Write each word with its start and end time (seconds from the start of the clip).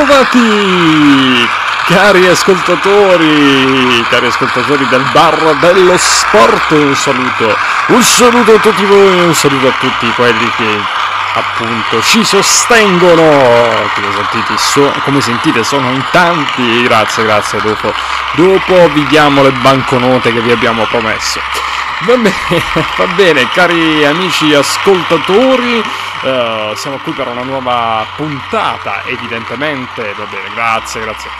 Ben 0.00 0.08
ritrovati, 0.08 1.48
cari 1.86 2.26
ascoltatori, 2.26 4.02
cari 4.08 4.26
ascoltatori 4.28 4.88
del 4.88 5.04
bar 5.12 5.56
dello 5.60 5.94
sport, 5.98 6.70
un 6.70 6.94
saluto, 6.94 7.54
un 7.88 8.02
saluto 8.02 8.54
a 8.54 8.58
tutti 8.60 8.84
voi, 8.86 9.24
un 9.26 9.34
saluto 9.34 9.68
a 9.68 9.72
tutti 9.78 10.10
quelli 10.14 10.50
che 10.56 10.80
appunto 11.34 12.00
ci 12.00 12.24
sostengono, 12.24 13.90
come 13.94 14.12
sentite, 14.14 14.56
so, 14.56 14.92
come 15.04 15.20
sentite? 15.20 15.64
Sono 15.64 15.90
in 15.90 16.04
tanti, 16.10 16.82
grazie, 16.82 17.24
grazie, 17.24 17.60
dopo, 17.60 17.92
dopo 18.36 18.88
vi 18.94 19.04
diamo 19.06 19.42
le 19.42 19.52
banconote 19.52 20.32
che 20.32 20.40
vi 20.40 20.50
abbiamo 20.50 20.86
promesso. 20.86 21.40
Va 22.04 22.16
bene, 22.16 22.34
va 22.96 23.06
bene, 23.16 23.50
cari 23.50 24.06
amici 24.06 24.54
ascoltatori, 24.54 25.84
uh, 26.22 26.74
siamo 26.74 26.98
qui 26.98 27.12
per 27.12 27.28
una 27.28 27.42
nuova 27.42 28.04
puntata, 28.16 29.04
evidentemente, 29.04 30.12
va 30.16 30.24
bene, 30.24 30.54
grazie, 30.54 31.00
grazie. 31.00 31.30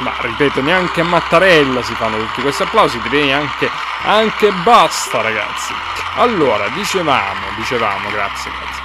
Ma 0.00 0.12
ripeto, 0.18 0.60
neanche 0.60 1.02
a 1.02 1.04
Mattarella 1.04 1.82
si 1.82 1.94
fanno 1.94 2.16
tutti 2.18 2.42
questi 2.42 2.62
applausi, 2.64 3.00
direi 3.02 3.32
anche, 3.32 3.70
anche 4.02 4.50
basta 4.64 5.20
ragazzi. 5.20 5.72
Allora, 6.16 6.68
dicevamo, 6.68 7.46
dicevamo, 7.56 8.10
grazie, 8.10 8.50
grazie. 8.50 8.82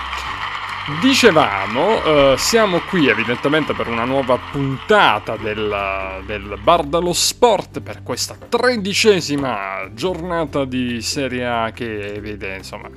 Dicevamo, 1.01 2.03
eh, 2.03 2.35
siamo 2.37 2.79
qui 2.79 3.07
evidentemente 3.07 3.73
per 3.73 3.87
una 3.87 4.05
nuova 4.05 4.37
puntata 4.51 5.37
del, 5.37 6.23
del 6.25 6.57
Bar 6.61 6.83
dello 6.85 7.13
Sport 7.13 7.81
per 7.81 8.01
questa 8.01 8.35
tredicesima 8.49 9.87
giornata 9.93 10.65
di 10.65 10.99
Serie 11.01 11.45
A 11.45 11.71
che 11.71 12.17
vede 12.19 12.55
insomma 12.55 12.89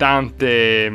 tante, 0.00 0.90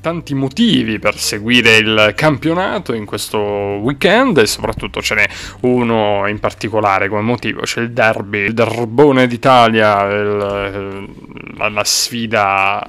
tanti 0.00 0.34
motivi 0.34 1.00
per 1.00 1.16
seguire 1.16 1.78
il 1.78 2.12
campionato 2.14 2.92
in 2.92 3.04
questo 3.04 3.40
weekend 3.40 4.38
e 4.38 4.46
soprattutto 4.46 5.02
ce 5.02 5.16
n'è 5.16 5.28
uno 5.62 6.28
in 6.28 6.38
particolare 6.38 7.08
come 7.08 7.22
motivo, 7.22 7.62
c'è 7.62 7.80
il 7.80 7.90
derby, 7.90 8.44
il 8.44 8.54
derbone 8.54 9.26
d'Italia, 9.26 10.04
il, 10.04 11.08
la, 11.56 11.68
la 11.68 11.84
sfida 11.84 12.88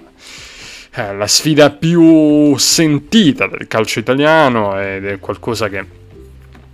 eh, 0.96 1.16
la 1.16 1.28
sfida 1.28 1.72
più 1.72 2.56
sentita 2.58 3.48
del 3.48 3.66
calcio 3.66 3.98
italiano 3.98 4.80
ed 4.80 5.08
è 5.08 5.18
qualcosa 5.18 5.68
che 5.68 5.84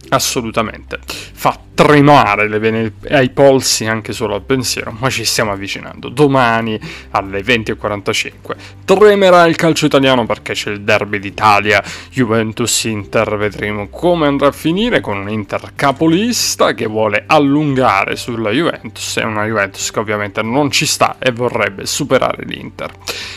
assolutamente 0.09 0.99
fa 1.05 1.57
tremare 1.79 2.49
le 2.49 2.59
vene 2.59 2.91
ai 3.09 3.29
polsi 3.29 3.85
anche 3.85 4.11
solo 4.11 4.35
al 4.35 4.41
pensiero, 4.41 4.93
ma 4.99 5.09
ci 5.09 5.23
stiamo 5.23 5.53
avvicinando. 5.53 6.09
Domani 6.09 6.77
alle 7.11 7.39
20.45 7.39 8.55
tremerà 8.83 9.45
il 9.45 9.55
calcio 9.55 9.85
italiano 9.85 10.25
perché 10.25 10.51
c'è 10.51 10.71
il 10.71 10.81
derby 10.81 11.19
d'Italia, 11.19 11.81
Juventus-Inter, 12.11 13.37
vedremo 13.37 13.87
come 13.87 14.27
andrà 14.27 14.47
a 14.47 14.51
finire 14.51 14.99
con 14.99 15.19
un 15.19 15.29
Inter 15.29 15.71
capolista 15.73 16.73
che 16.73 16.85
vuole 16.85 17.23
allungare 17.25 18.17
sulla 18.17 18.49
Juventus 18.49 19.15
e 19.15 19.23
una 19.23 19.45
Juventus 19.45 19.89
che 19.89 19.99
ovviamente 19.99 20.41
non 20.41 20.71
ci 20.71 20.85
sta 20.85 21.15
e 21.17 21.31
vorrebbe 21.31 21.85
superare 21.85 22.43
l'Inter. 22.43 22.91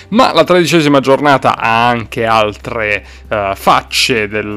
Ma 0.09 0.33
la 0.33 0.43
tredicesima 0.43 0.99
giornata 0.99 1.57
ha 1.57 1.87
anche 1.87 2.25
altre 2.25 3.07
uh, 3.29 3.55
facce 3.55 4.27
del, 4.27 4.49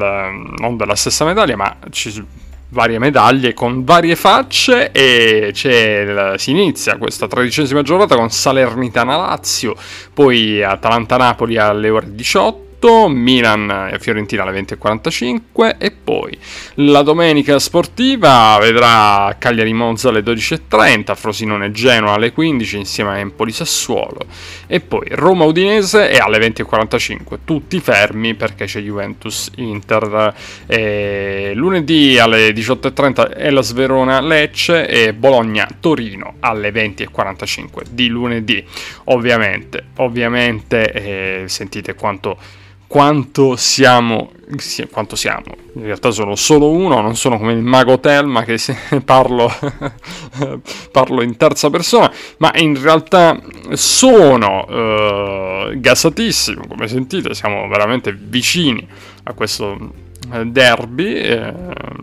non 0.58 0.76
della 0.76 0.96
stessa 0.96 1.24
medaglia, 1.24 1.54
ma 1.54 1.76
ci 1.90 2.10
varie 2.68 2.98
medaglie 2.98 3.54
con 3.54 3.84
varie 3.84 4.16
facce 4.16 4.90
e 4.92 5.52
si 5.54 6.50
inizia 6.50 6.98
questa 6.98 7.26
tredicesima 7.26 7.82
giornata 7.82 8.16
con 8.16 8.30
Salernitana 8.30 9.16
Lazio, 9.16 9.76
poi 10.12 10.62
Atalanta-Napoli 10.62 11.56
alle 11.56 11.88
ore 11.90 12.14
18 12.14 12.65
18, 12.78 13.08
Milan 13.08 13.90
e 13.92 13.98
Fiorentina 13.98 14.42
alle 14.42 14.60
20.45 14.60 15.76
e 15.78 15.90
poi 15.90 16.36
la 16.74 17.02
domenica 17.02 17.58
sportiva 17.58 18.56
vedrà 18.60 19.34
Cagliari 19.38 19.72
Monza 19.72 20.10
alle 20.10 20.20
12.30, 20.20 21.14
Frosinone 21.14 21.72
Genoa 21.72 22.12
alle 22.12 22.32
15 22.32 22.76
insieme 22.76 23.10
a 23.10 23.18
Empoli 23.18 23.52
Sassuolo 23.52 24.20
e 24.66 24.80
poi 24.80 25.06
Roma 25.10 25.44
Udinese 25.44 26.10
e 26.10 26.18
alle 26.18 26.38
20.45 26.38 27.38
tutti 27.44 27.80
fermi 27.80 28.34
perché 28.34 28.66
c'è 28.66 28.80
Juventus 28.80 29.50
Inter. 29.56 30.34
E 30.66 31.52
lunedì 31.54 32.18
alle 32.18 32.50
18.30 32.50 33.32
Elas 33.36 33.72
Verona 33.72 34.20
Lecce 34.20 34.86
e 34.86 35.14
Bologna 35.14 35.68
Torino 35.80 36.34
alle 36.40 36.70
20.45 36.70 37.84
di 37.90 38.08
lunedì. 38.08 38.64
Ovviamente 39.04 39.84
ovviamente 39.96 40.92
eh, 40.92 41.48
sentite 41.48 41.94
quanto 41.94 42.38
quanto 42.86 43.56
siamo, 43.56 44.30
quanto 44.90 45.16
siamo. 45.16 45.44
In 45.74 45.84
realtà 45.84 46.10
sono 46.10 46.34
solo 46.36 46.70
uno, 46.70 47.00
non 47.00 47.16
sono 47.16 47.38
come 47.38 47.52
il 47.52 47.62
mago 47.62 47.98
Telma 47.98 48.44
che 48.44 48.58
parlo, 49.04 49.50
parlo 50.92 51.22
in 51.22 51.36
terza 51.36 51.70
persona, 51.70 52.10
ma 52.38 52.52
in 52.56 52.80
realtà 52.80 53.38
sono 53.72 54.64
uh, 54.64 55.78
gasatissimo, 55.78 56.66
come 56.68 56.88
sentite, 56.88 57.34
siamo 57.34 57.68
veramente 57.68 58.16
vicini 58.18 58.86
a 59.24 59.32
questo 59.32 59.74
eh, 59.74 60.05
derby, 60.46 61.14
eh, 61.14 61.54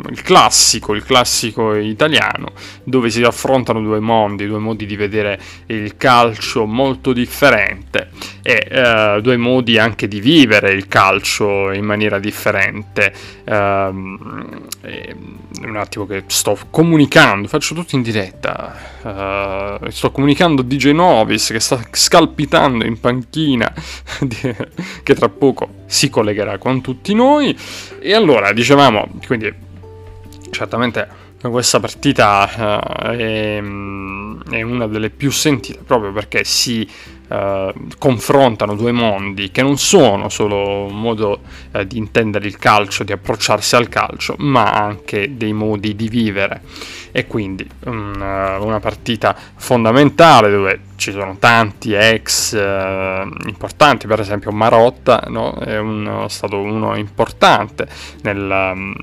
il 0.09 0.21
classico, 0.21 0.93
il 0.93 1.03
classico 1.03 1.75
italiano, 1.75 2.51
dove 2.83 3.09
si 3.09 3.21
affrontano 3.23 3.81
due 3.81 3.99
mondi, 3.99 4.47
due 4.47 4.59
modi 4.59 4.85
di 4.85 4.95
vedere 4.95 5.39
il 5.67 5.97
calcio 5.97 6.65
molto 6.65 7.13
differente 7.13 8.09
e 8.41 8.67
eh, 8.69 9.19
due 9.21 9.37
modi 9.37 9.77
anche 9.77 10.07
di 10.07 10.19
vivere 10.19 10.71
il 10.71 10.87
calcio 10.87 11.71
in 11.71 11.85
maniera 11.85 12.19
differente. 12.19 13.13
Um, 13.45 14.67
un 15.61 15.75
attimo 15.77 16.05
che 16.05 16.23
sto 16.27 16.57
comunicando, 16.69 17.47
faccio 17.47 17.73
tutto 17.73 17.95
in 17.95 18.01
diretta. 18.01 18.92
Uh, 19.03 19.89
sto 19.89 20.11
comunicando 20.11 20.61
DJ 20.61 20.91
Novis 20.91 21.49
che 21.49 21.59
sta 21.59 21.81
scalpitando 21.91 22.85
in 22.85 22.99
panchina, 22.99 23.71
che 25.03 25.15
tra 25.15 25.27
poco 25.27 25.83
si 25.87 26.09
collegherà 26.09 26.57
con 26.57 26.81
tutti 26.81 27.13
noi. 27.13 27.57
E 27.99 28.13
allora, 28.13 28.53
dicevamo, 28.53 29.09
quindi 29.27 29.53
certamente 30.51 31.21
questa 31.41 31.79
partita 31.81 32.49
uh, 32.55 33.09
è, 33.09 33.57
è, 33.57 34.61
una 34.61 34.87
delle 34.87 35.09
più 35.09 35.31
sentite 35.31 35.79
proprio 35.85 36.13
perché 36.13 36.45
si 36.45 36.87
uh, 37.27 37.73
confrontano 37.97 38.75
due 38.75 38.91
mondi 38.91 39.51
che 39.51 39.61
non 39.61 39.77
sono 39.77 40.29
solo 40.29 40.85
un 40.85 40.99
modo 40.99 41.41
uh, 41.71 41.83
di 41.83 41.97
intendere 41.97 42.47
il 42.47 42.57
calcio, 42.57 43.03
di 43.03 43.11
approcciarsi 43.11 43.75
al 43.75 43.89
calcio, 43.89 44.35
ma 44.39 44.71
anche 44.71 45.35
dei 45.35 45.53
modi 45.53 45.95
di 45.95 46.07
vivere 46.07 46.61
e 47.15 47.27
quindi 47.27 47.67
um, 47.85 48.15
una 48.15 48.79
partita 48.79 49.37
fondamentale 49.55 50.49
dove 50.49 50.79
ci 50.95 51.11
sono 51.11 51.37
tanti 51.37 51.93
ex 51.93 52.53
uh, 52.53 53.47
importanti, 53.47 54.07
per 54.07 54.19
esempio 54.19 54.51
Marotta 54.51 55.25
no? 55.27 55.53
è 55.59 55.77
un, 55.77 56.25
stato 56.29 56.59
uno 56.59 56.95
importante 56.95 57.87
nella, 58.23 58.73
mm, 58.73 58.93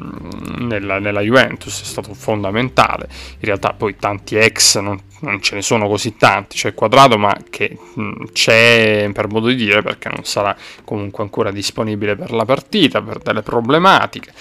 nella, 0.58 0.98
nella, 0.98 1.20
Juventus, 1.20 1.82
è 1.82 1.84
stato 1.84 2.12
fondamentale, 2.14 3.06
in 3.34 3.44
realtà 3.46 3.74
poi 3.74 3.94
tanti 3.96 4.34
ex 4.34 4.78
non, 4.80 4.98
non 5.20 5.40
ce 5.40 5.54
ne 5.56 5.62
sono 5.62 5.88
così 5.88 6.16
tanti, 6.16 6.56
c'è 6.56 6.74
Quadrado 6.74 7.18
ma 7.18 7.36
che 7.48 7.76
mm, 7.98 8.24
c'è 8.32 9.10
per 9.12 9.28
modo 9.28 9.48
di 9.48 9.56
dire 9.56 9.82
perché 9.82 10.08
non 10.08 10.24
sarà 10.24 10.56
comunque 10.84 11.22
ancora 11.22 11.50
disponibile 11.50 12.16
per 12.16 12.32
la 12.32 12.44
partita, 12.44 13.02
per 13.02 13.18
delle 13.18 13.42
problematiche. 13.42 14.32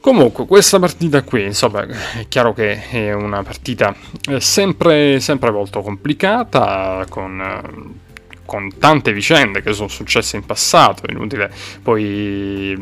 Comunque, 0.00 0.46
questa 0.46 0.78
partita 0.78 1.24
qui, 1.24 1.42
insomma, 1.46 1.84
è 1.84 2.28
chiaro 2.28 2.52
che 2.52 2.88
è 2.90 3.12
una 3.12 3.42
partita 3.42 3.92
eh, 4.28 4.40
sempre, 4.40 5.18
sempre 5.18 5.50
molto 5.50 5.80
complicata, 5.80 7.04
con 7.08 7.40
eh, 7.40 8.05
con 8.46 8.78
tante 8.78 9.12
vicende 9.12 9.60
che 9.60 9.72
sono 9.72 9.88
successe 9.88 10.36
in 10.36 10.46
passato, 10.46 11.02
inutile 11.10 11.50
poi 11.82 12.74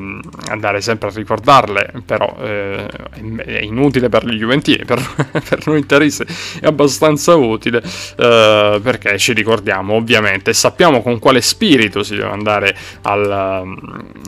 andare 0.48 0.80
sempre 0.80 1.08
a 1.08 1.12
ricordarle, 1.12 1.92
però 2.06 2.36
eh, 2.40 2.86
è 3.44 3.60
inutile 3.60 4.08
per 4.08 4.24
gli 4.24 4.36
Juventini, 4.36 4.84
per, 4.84 5.00
per 5.48 5.66
noi 5.66 5.78
interisti 5.78 6.24
è 6.60 6.66
abbastanza 6.66 7.34
utile 7.34 7.82
eh, 8.16 8.80
perché 8.82 9.18
ci 9.18 9.32
ricordiamo 9.32 9.94
ovviamente 9.94 10.50
e 10.50 10.54
sappiamo 10.54 11.02
con 11.02 11.18
quale 11.18 11.40
spirito 11.40 12.02
si 12.02 12.14
deve 12.14 12.30
andare 12.30 12.76
al, 13.02 13.30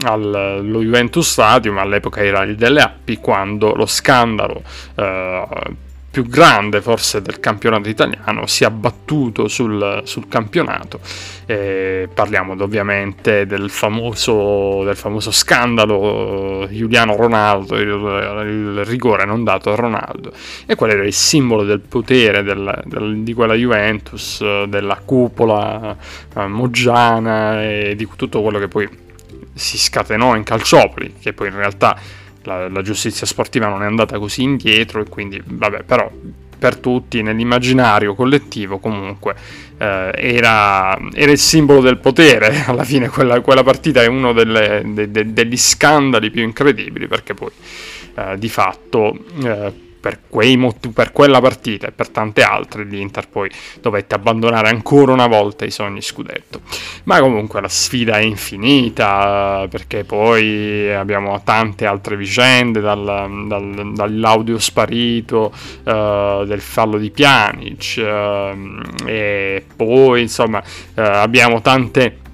allo 0.04 0.80
Juventus 0.80 1.30
Stadium, 1.30 1.78
all'epoca 1.78 2.22
era 2.22 2.42
il 2.42 2.56
delle 2.56 2.80
Appi, 2.80 3.18
quando 3.18 3.74
lo 3.74 3.86
scandalo 3.86 4.62
eh, 4.96 5.84
più 6.16 6.24
grande 6.24 6.80
forse 6.80 7.20
del 7.20 7.40
campionato 7.40 7.90
italiano 7.90 8.46
si 8.46 8.62
è 8.62 8.66
abbattuto 8.66 9.48
sul, 9.48 10.00
sul 10.04 10.28
campionato. 10.28 10.98
Eh, 11.44 12.08
parliamo 12.12 12.54
ovviamente 12.58 13.44
del 13.44 13.68
famoso, 13.68 14.82
del 14.82 14.96
famoso 14.96 15.30
scandalo 15.30 16.66
Giuliano 16.70 17.16
Ronaldo, 17.16 17.76
il, 17.76 17.90
il, 17.90 18.84
rigore 18.86 19.26
non 19.26 19.44
dato 19.44 19.70
a 19.70 19.74
Ronaldo. 19.74 20.32
E 20.64 20.74
qual 20.74 20.88
era 20.88 21.04
il 21.04 21.12
simbolo 21.12 21.64
del 21.64 21.80
potere 21.80 22.42
del, 22.42 22.82
del, 22.86 23.18
di 23.18 23.34
quella 23.34 23.52
Juventus, 23.52 24.42
della 24.68 24.98
cupola 25.04 25.94
eh, 26.34 26.46
moggiana 26.46 27.62
e 27.62 27.94
di 27.94 28.08
tutto 28.16 28.40
quello 28.40 28.58
che 28.58 28.68
poi 28.68 28.88
si 29.52 29.76
scatenò 29.76 30.34
in 30.34 30.44
Calciopoli, 30.44 31.16
che 31.20 31.34
poi 31.34 31.48
in 31.48 31.56
realtà 31.56 32.24
la, 32.46 32.68
la 32.68 32.82
giustizia 32.82 33.26
sportiva 33.26 33.68
non 33.68 33.82
è 33.82 33.86
andata 33.86 34.18
così 34.18 34.42
indietro 34.42 35.00
e 35.00 35.04
quindi 35.08 35.40
vabbè 35.44 35.82
però 35.82 36.10
per 36.58 36.76
tutti 36.78 37.20
nell'immaginario 37.22 38.14
collettivo 38.14 38.78
comunque 38.78 39.34
eh, 39.76 40.10
era, 40.14 40.96
era, 41.12 41.30
il 41.30 41.38
simbolo 41.38 41.80
del 41.80 41.98
potere. 41.98 42.64
Alla 42.66 42.84
fine 42.84 43.08
quella, 43.08 43.40
quella 43.40 43.62
partita 43.62 44.02
è 44.02 44.06
uno 44.06 44.32
delle, 44.32 44.82
de, 44.84 45.10
de, 45.10 45.32
degli 45.32 45.56
scandali 45.56 46.30
più 46.30 46.42
incredibili 46.42 47.06
perché 47.06 47.34
poi 47.34 47.50
eh, 48.14 48.38
di 48.38 48.48
fatto 48.48 49.18
eh, 49.44 49.72
per, 49.98 50.20
mot- 50.56 50.90
per, 50.90 51.12
quella 51.12 51.40
partita 51.40 51.88
e 51.88 51.92
per 51.92 52.08
tante 52.08 52.42
altre 52.42 52.84
l'Inter 52.84 53.28
poi 53.28 53.50
dovette 53.80 54.14
abbandonare 54.14 54.68
ancora 54.68 55.12
una 55.12 55.26
volta 55.26 55.64
i 55.64 55.70
sogni 55.70 56.02
scudetto. 56.02 56.60
Ma 57.04 57.20
comunque 57.20 57.60
la 57.60 57.68
sfida 57.68 58.18
è 58.18 58.22
infinita 58.22 59.66
perché 59.70 60.04
poi 60.04 60.92
abbiamo 60.92 61.40
tante 61.42 61.86
altre 61.86 62.16
vicende 62.16 62.80
dal, 62.80 63.46
dal, 63.46 63.92
dall'audio 63.94 64.58
sparito 64.58 65.52
uh, 65.84 66.44
del 66.44 66.60
fallo 66.60 66.98
di 66.98 67.10
Pjanic 67.10 67.94
uh, 67.98 69.06
e 69.06 69.64
poi 69.74 70.22
insomma 70.22 70.58
uh, 70.58 71.00
abbiamo 71.00 71.60
tante 71.60 72.24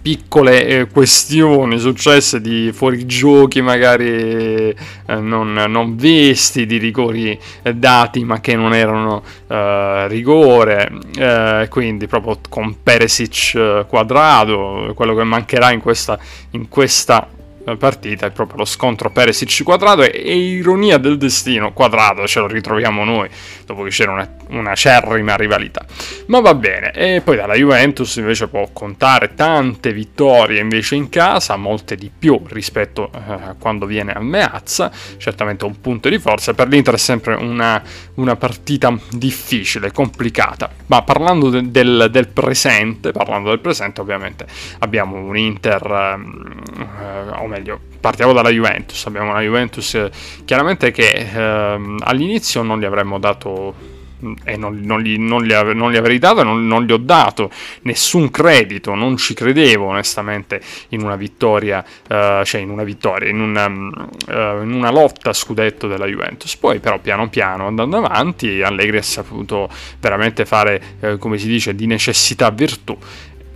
piccole 0.00 0.66
eh, 0.66 0.86
questioni 0.86 1.78
successe 1.78 2.40
di 2.40 2.70
fuorigiochi 2.72 3.60
magari 3.60 4.06
eh, 4.06 4.76
non, 5.06 5.52
non, 5.52 5.96
visti, 5.96 6.66
di 6.66 6.78
rigori 6.78 7.38
eh, 7.62 7.74
dati 7.74 8.24
ma 8.24 8.40
che 8.40 8.56
non 8.56 8.74
erano 8.74 9.22
eh, 9.46 10.08
rigore, 10.08 10.90
eh, 11.16 11.66
quindi 11.68 12.06
proprio 12.06 12.38
con 12.48 12.82
Peresic 12.82 13.54
eh, 13.54 13.84
quadrato, 13.88 14.92
quello 14.94 15.14
che 15.14 15.24
mancherà 15.24 15.72
in 15.72 15.80
questa, 15.80 16.18
in 16.50 16.68
questa 16.68 17.28
partita 17.76 18.26
è 18.26 18.30
proprio 18.30 18.58
lo 18.58 18.64
scontro 18.64 19.10
Peresic 19.10 19.62
quadrato 19.62 20.02
e, 20.02 20.36
ironia 20.36 20.98
del 20.98 21.18
destino 21.18 21.72
quadrato 21.72 22.26
ce 22.26 22.40
lo 22.40 22.46
ritroviamo 22.46 23.04
noi 23.04 23.28
dopo 23.66 23.82
che 23.82 23.90
c'era 23.90 24.12
una, 24.12 24.28
una 24.48 24.74
cerrima 24.74 25.36
rivalità. 25.36 25.84
Ma 26.26 26.40
va 26.40 26.54
bene 26.54 26.92
e 26.92 27.20
poi 27.22 27.36
dalla 27.36 27.54
Juventus 27.54 28.16
invece 28.16 28.48
può 28.48 28.68
contare 28.72 29.34
tante 29.34 29.92
vittorie 29.92 30.60
invece 30.60 30.94
in 30.94 31.08
casa 31.08 31.56
molte 31.56 31.96
di 31.96 32.10
più 32.16 32.40
rispetto 32.48 33.10
eh, 33.12 33.32
a 33.32 33.56
quando 33.58 33.86
viene 33.86 34.12
a 34.12 34.20
Meazza 34.20 34.90
certamente 35.18 35.64
un 35.64 35.80
punto 35.80 36.08
di 36.08 36.18
forza 36.18 36.54
per 36.54 36.68
l'Inter 36.68 36.94
è 36.94 36.98
sempre 36.98 37.34
una, 37.34 37.82
una 38.14 38.36
partita 38.36 38.96
difficile 39.10 39.92
complicata. 39.92 40.70
Ma 40.86 41.02
parlando 41.02 41.50
de, 41.50 41.70
del, 41.70 42.08
del, 42.10 42.28
presente 42.28 43.12
parlando 43.12 43.50
del 43.50 43.60
presente 43.60 44.00
ovviamente 44.00 44.46
abbiamo 44.78 45.16
un 45.16 45.36
Inter 45.36 45.82
eh, 45.86 47.48
meglio, 47.50 47.59
partiamo 48.00 48.32
dalla 48.32 48.50
Juventus. 48.50 49.06
Abbiamo 49.06 49.30
una 49.30 49.40
Juventus 49.40 49.94
eh, 49.94 50.10
chiaramente 50.44 50.90
che 50.90 51.10
eh, 51.10 51.96
all'inizio 52.00 52.62
non 52.62 52.80
gli 52.80 52.84
avremmo 52.84 53.18
dato 53.18 53.98
e 54.44 54.56
non, 54.56 54.80
non, 54.82 55.00
gli, 55.00 55.18
non, 55.18 55.42
gli, 55.42 55.52
non, 55.52 55.90
gli, 55.90 55.96
avrei 55.96 56.18
dato 56.18 56.40
e 56.40 56.44
non, 56.44 56.84
gli 56.84 56.92
ho 56.92 56.98
dato 56.98 57.50
nessun 57.82 58.30
credito, 58.30 58.94
non 58.94 59.16
ci 59.16 59.34
credevo 59.34 59.86
onestamente 59.86 60.60
in 60.88 61.02
una 61.02 61.16
vittoria, 61.16 61.84
uh, 62.08 62.44
cioè 62.44 62.60
in 62.60 62.70
una 62.70 62.84
vittoria, 62.84 63.28
in 63.28 63.40
una, 63.40 63.66
uh, 63.66 64.62
in 64.62 64.72
una, 64.72 64.90
lotta 64.90 65.32
scudetto 65.32 65.88
della 65.88 66.06
Juventus. 66.06 66.56
Poi 66.56 66.78
però 66.80 66.98
piano 66.98 67.28
piano 67.28 67.66
andando 67.66 67.96
avanti 67.96 68.62
Allegri 68.62 68.98
ha 68.98 69.02
saputo 69.02 69.68
veramente 69.98 70.44
fare, 70.44 70.82
uh, 71.00 71.18
come 71.18 71.38
si 71.38 71.48
dice, 71.48 71.74
di 71.74 71.86
necessità 71.86 72.50
virtù 72.50 72.96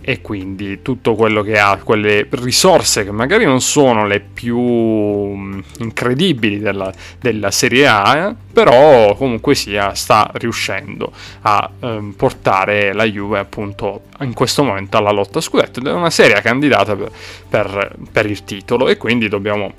e 0.07 0.21
quindi 0.21 0.83
tutto 0.83 1.15
quello 1.15 1.41
che 1.41 1.57
ha, 1.57 1.79
quelle 1.83 2.27
risorse 2.29 3.03
che 3.03 3.09
magari 3.09 3.43
non 3.43 3.59
sono 3.59 4.05
le 4.05 4.19
più 4.19 4.59
mm, 4.59 5.59
incredibili 5.79 6.59
della, 6.59 6.93
della 7.19 7.49
Serie 7.49 7.87
A, 7.87 8.35
però 8.53 9.15
comunque 9.15 9.55
sia 9.55 9.95
sta 9.95 10.29
riuscendo 10.33 11.11
a 11.41 11.67
ehm, 11.79 12.11
portare 12.11 12.93
la 12.93 13.05
Juve 13.05 13.39
appunto 13.39 14.03
in 14.19 14.35
questo 14.35 14.63
momento 14.63 14.95
alla 14.97 15.09
lotta 15.09 15.41
scudetto 15.41 15.79
ed 15.79 15.87
è 15.87 15.91
una 15.91 16.11
seria 16.11 16.39
candidata 16.39 16.95
per, 16.95 17.09
per, 17.49 17.95
per 18.11 18.29
il 18.29 18.43
titolo. 18.43 18.87
E 18.87 18.97
quindi 18.97 19.27
dobbiamo 19.27 19.73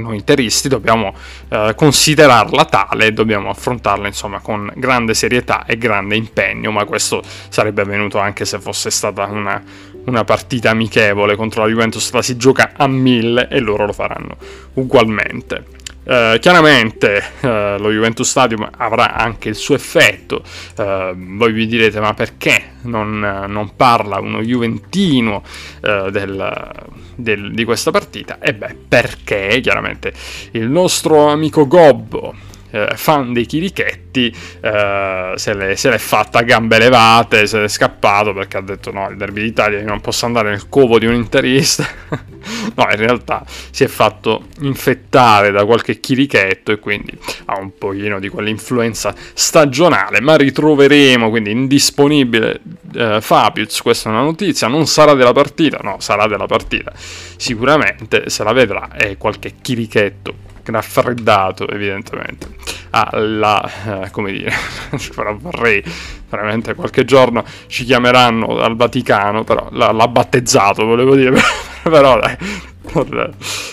noi 0.00 0.16
interisti 0.16 0.68
dobbiamo 0.68 1.14
eh, 1.48 1.72
considerarla 1.76 2.64
tale, 2.64 3.12
dobbiamo 3.12 3.50
affrontarla 3.50 4.06
insomma 4.06 4.40
con 4.40 4.70
grande 4.74 5.14
serietà 5.14 5.64
e 5.64 5.76
grande 5.76 6.16
impegno, 6.16 6.70
ma 6.70 6.84
questo 6.84 7.22
sarebbe 7.48 7.82
avvenuto 7.82 8.18
anche 8.18 8.44
se 8.44 8.58
fosse 8.58 8.90
stata 8.90 9.24
una, 9.24 9.62
una 10.04 10.24
partita 10.24 10.70
amichevole 10.70 11.36
contro 11.36 11.62
la 11.62 11.68
Juventus, 11.68 12.12
la 12.12 12.22
si 12.22 12.36
gioca 12.36 12.72
a 12.76 12.86
mille 12.86 13.48
e 13.48 13.60
loro 13.60 13.86
lo 13.86 13.92
faranno 13.92 14.36
ugualmente. 14.74 15.75
Uh, 16.06 16.38
chiaramente 16.38 17.20
uh, 17.40 17.46
lo 17.80 17.90
Juventus 17.90 18.28
Stadium 18.28 18.70
avrà 18.76 19.14
anche 19.14 19.48
il 19.48 19.56
suo 19.56 19.74
effetto, 19.74 20.40
uh, 20.76 21.12
voi 21.36 21.50
vi 21.52 21.66
direte 21.66 21.98
ma 21.98 22.14
perché 22.14 22.74
non, 22.82 23.18
non 23.18 23.74
parla 23.74 24.20
uno 24.20 24.40
Juventino 24.40 25.42
del, 25.80 26.72
del, 27.16 27.52
di 27.52 27.64
questa 27.64 27.90
partita? 27.90 28.38
E 28.38 28.54
beh 28.54 28.76
perché 28.86 29.58
chiaramente 29.60 30.12
il 30.52 30.68
nostro 30.68 31.26
amico 31.26 31.66
Gobbo 31.66 32.34
eh, 32.76 32.96
fan 32.96 33.32
dei 33.32 33.46
chirichetti 33.46 34.34
eh, 34.60 35.32
se, 35.36 35.54
l'è, 35.54 35.98
fatta 35.98 36.40
a 36.40 36.42
gambe 36.42 36.78
levate, 36.78 37.46
se 37.46 37.60
l'è 37.60 37.68
scappato 37.68 38.34
perché 38.34 38.58
ha 38.58 38.60
detto 38.60 38.92
no, 38.92 39.08
il 39.08 39.16
derby 39.16 39.42
d'Italia 39.42 39.82
non 39.82 40.00
posso 40.00 40.26
andare 40.26 40.50
nel 40.50 40.68
covo 40.68 40.98
di 40.98 41.06
un 41.06 41.14
interista. 41.14 41.86
no, 42.74 42.86
in 42.90 42.96
realtà 42.96 43.44
si 43.46 43.84
è 43.84 43.86
fatto 43.86 44.48
infettare 44.60 45.50
da 45.50 45.64
qualche 45.64 46.00
chirichetto 46.00 46.72
e 46.72 46.78
quindi 46.78 47.16
ha 47.46 47.58
un 47.58 47.76
pochino 47.76 48.20
di 48.20 48.28
quell'influenza 48.28 49.14
stagionale, 49.32 50.20
ma 50.20 50.36
ritroveremo 50.36 51.30
quindi 51.30 51.50
indisponibile 51.50 52.60
eh, 52.94 53.20
Fabius, 53.20 53.80
questa 53.80 54.10
è 54.10 54.12
una 54.12 54.22
notizia, 54.22 54.68
non 54.68 54.86
sarà 54.86 55.14
della 55.14 55.32
partita, 55.32 55.78
no, 55.82 55.96
sarà 56.00 56.26
della 56.26 56.46
partita. 56.46 56.92
Sicuramente 56.94 58.28
se 58.28 58.44
la 58.44 58.52
vedrà 58.52 58.90
è 58.92 59.16
qualche 59.16 59.54
chirichetto 59.60 60.45
raffreddato 60.72 61.68
evidentemente. 61.68 62.48
Alla 62.90 64.04
eh, 64.04 64.10
come 64.10 64.32
dire 64.32 64.52
vorrei 65.38 65.82
veramente 66.28 66.74
qualche 66.74 67.04
giorno 67.04 67.44
ci 67.66 67.84
chiameranno 67.84 68.58
al 68.58 68.74
Vaticano 68.74 69.44
però 69.44 69.68
l'ha 69.70 70.08
battezzato 70.08 70.84
volevo 70.84 71.14
dire 71.14 71.38
però 71.82 72.18
dai 72.18 72.36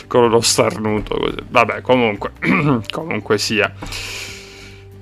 con 0.08 0.30
lo 0.30 0.42
starnuto 0.42 1.18
così. 1.18 1.38
Vabbè 1.48 1.82
comunque 1.82 2.32
comunque 2.92 3.38
sia. 3.38 3.74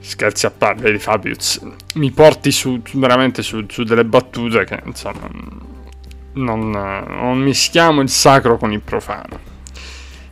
Scherzi 0.04 0.46
a 0.46 0.52
parte 0.52 0.92
di 0.92 0.98
Fabius 0.98 1.62
mi 1.94 2.12
porti 2.12 2.52
su 2.52 2.82
veramente 2.94 3.44
su, 3.44 3.66
su 3.70 3.84
delle 3.84 4.04
battute 4.04 4.66
che 4.66 4.82
insomma 4.84 5.30
non, 6.34 6.70
non 6.70 7.38
mischiamo 7.40 8.02
il 8.02 8.10
sacro 8.10 8.58
con 8.58 8.72
il 8.72 8.82
profano 8.82 9.51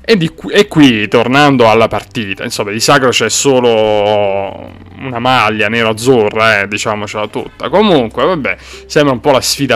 e, 0.01 0.34
qui, 0.34 0.51
e, 0.51 0.68
qui, 0.68 1.08
tornando 1.08 1.70
alla 1.70 1.88
partita, 1.88 2.44
insomma, 2.44 2.72
di 2.72 2.79
sacro 2.79 3.10
c'è 3.10 3.29
solo 3.29 4.72
una 4.98 5.20
maglia 5.20 5.68
nero-azzurra, 5.70 6.62
eh, 6.62 6.68
diciamocela 6.68 7.27
tutta. 7.27 7.70
Comunque, 7.70 8.25
vabbè, 8.25 8.58
sembra 8.88 9.13
un 9.13 9.20
po' 9.20 9.32
la 9.32 9.41
sfida 9.41 9.75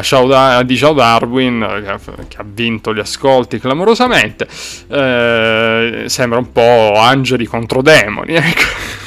di 0.63 0.77
Ciao 0.77 0.94
Darwin, 0.94 1.82
che 1.84 1.89
ha, 1.89 2.00
che 2.27 2.38
ha, 2.38 2.46
vinto 2.46 2.94
gli 2.94 3.00
ascolti 3.00 3.60
clamorosamente. 3.60 4.48
Eh, 4.88 6.03
sembra 6.08 6.39
un 6.39 6.51
po' 6.51 6.94
angeli 6.98 7.46
contro 7.46 7.82
demoni, 7.82 8.34
ecco. 8.36 9.01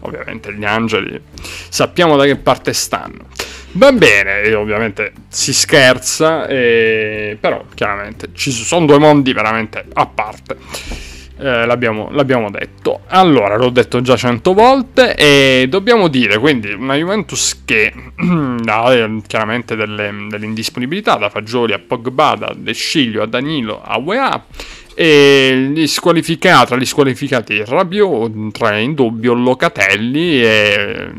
Ovviamente 0.00 0.52
gli 0.54 0.64
angeli 0.64 1.20
sappiamo 1.68 2.16
da 2.16 2.24
che 2.24 2.36
parte 2.36 2.72
stanno. 2.72 3.26
Va 3.76 3.90
bene, 3.90 4.54
ovviamente 4.54 5.12
si 5.28 5.52
scherza, 5.52 6.46
e... 6.46 7.36
però 7.40 7.64
chiaramente 7.74 8.28
ci 8.32 8.52
sono 8.52 8.86
due 8.86 8.98
mondi 8.98 9.32
veramente 9.32 9.84
a 9.92 10.06
parte. 10.06 10.56
Eh, 11.36 11.66
l'abbiamo, 11.66 12.08
l'abbiamo, 12.12 12.48
detto. 12.50 13.00
Allora, 13.08 13.56
l'ho 13.56 13.70
detto 13.70 14.00
già 14.00 14.16
cento 14.16 14.54
volte 14.54 15.16
e 15.16 15.66
dobbiamo 15.68 16.06
dire, 16.06 16.38
quindi, 16.38 16.72
una 16.72 16.94
Juventus 16.94 17.62
che 17.64 17.92
ha 18.64 18.94
eh, 18.94 19.20
chiaramente 19.26 19.74
delle, 19.74 20.26
delle, 20.28 20.46
indisponibilità 20.46 21.16
da 21.16 21.28
Fagioli 21.28 21.72
a 21.72 21.80
Pogba, 21.80 22.36
da 22.36 22.54
De 22.56 22.72
Sciglio 22.72 23.22
a 23.22 23.26
Danilo 23.26 23.82
a 23.82 23.98
UEA 23.98 24.44
e 24.94 25.70
gli 25.72 25.86
squalificati, 25.86 26.66
tra 26.66 26.76
gli 26.76 26.84
squalificati 26.84 27.64
Rabiot, 27.64 28.52
tra 28.52 28.78
in 28.78 28.94
dubbio 28.94 29.34
Locatelli 29.34 30.42
e 30.42 31.10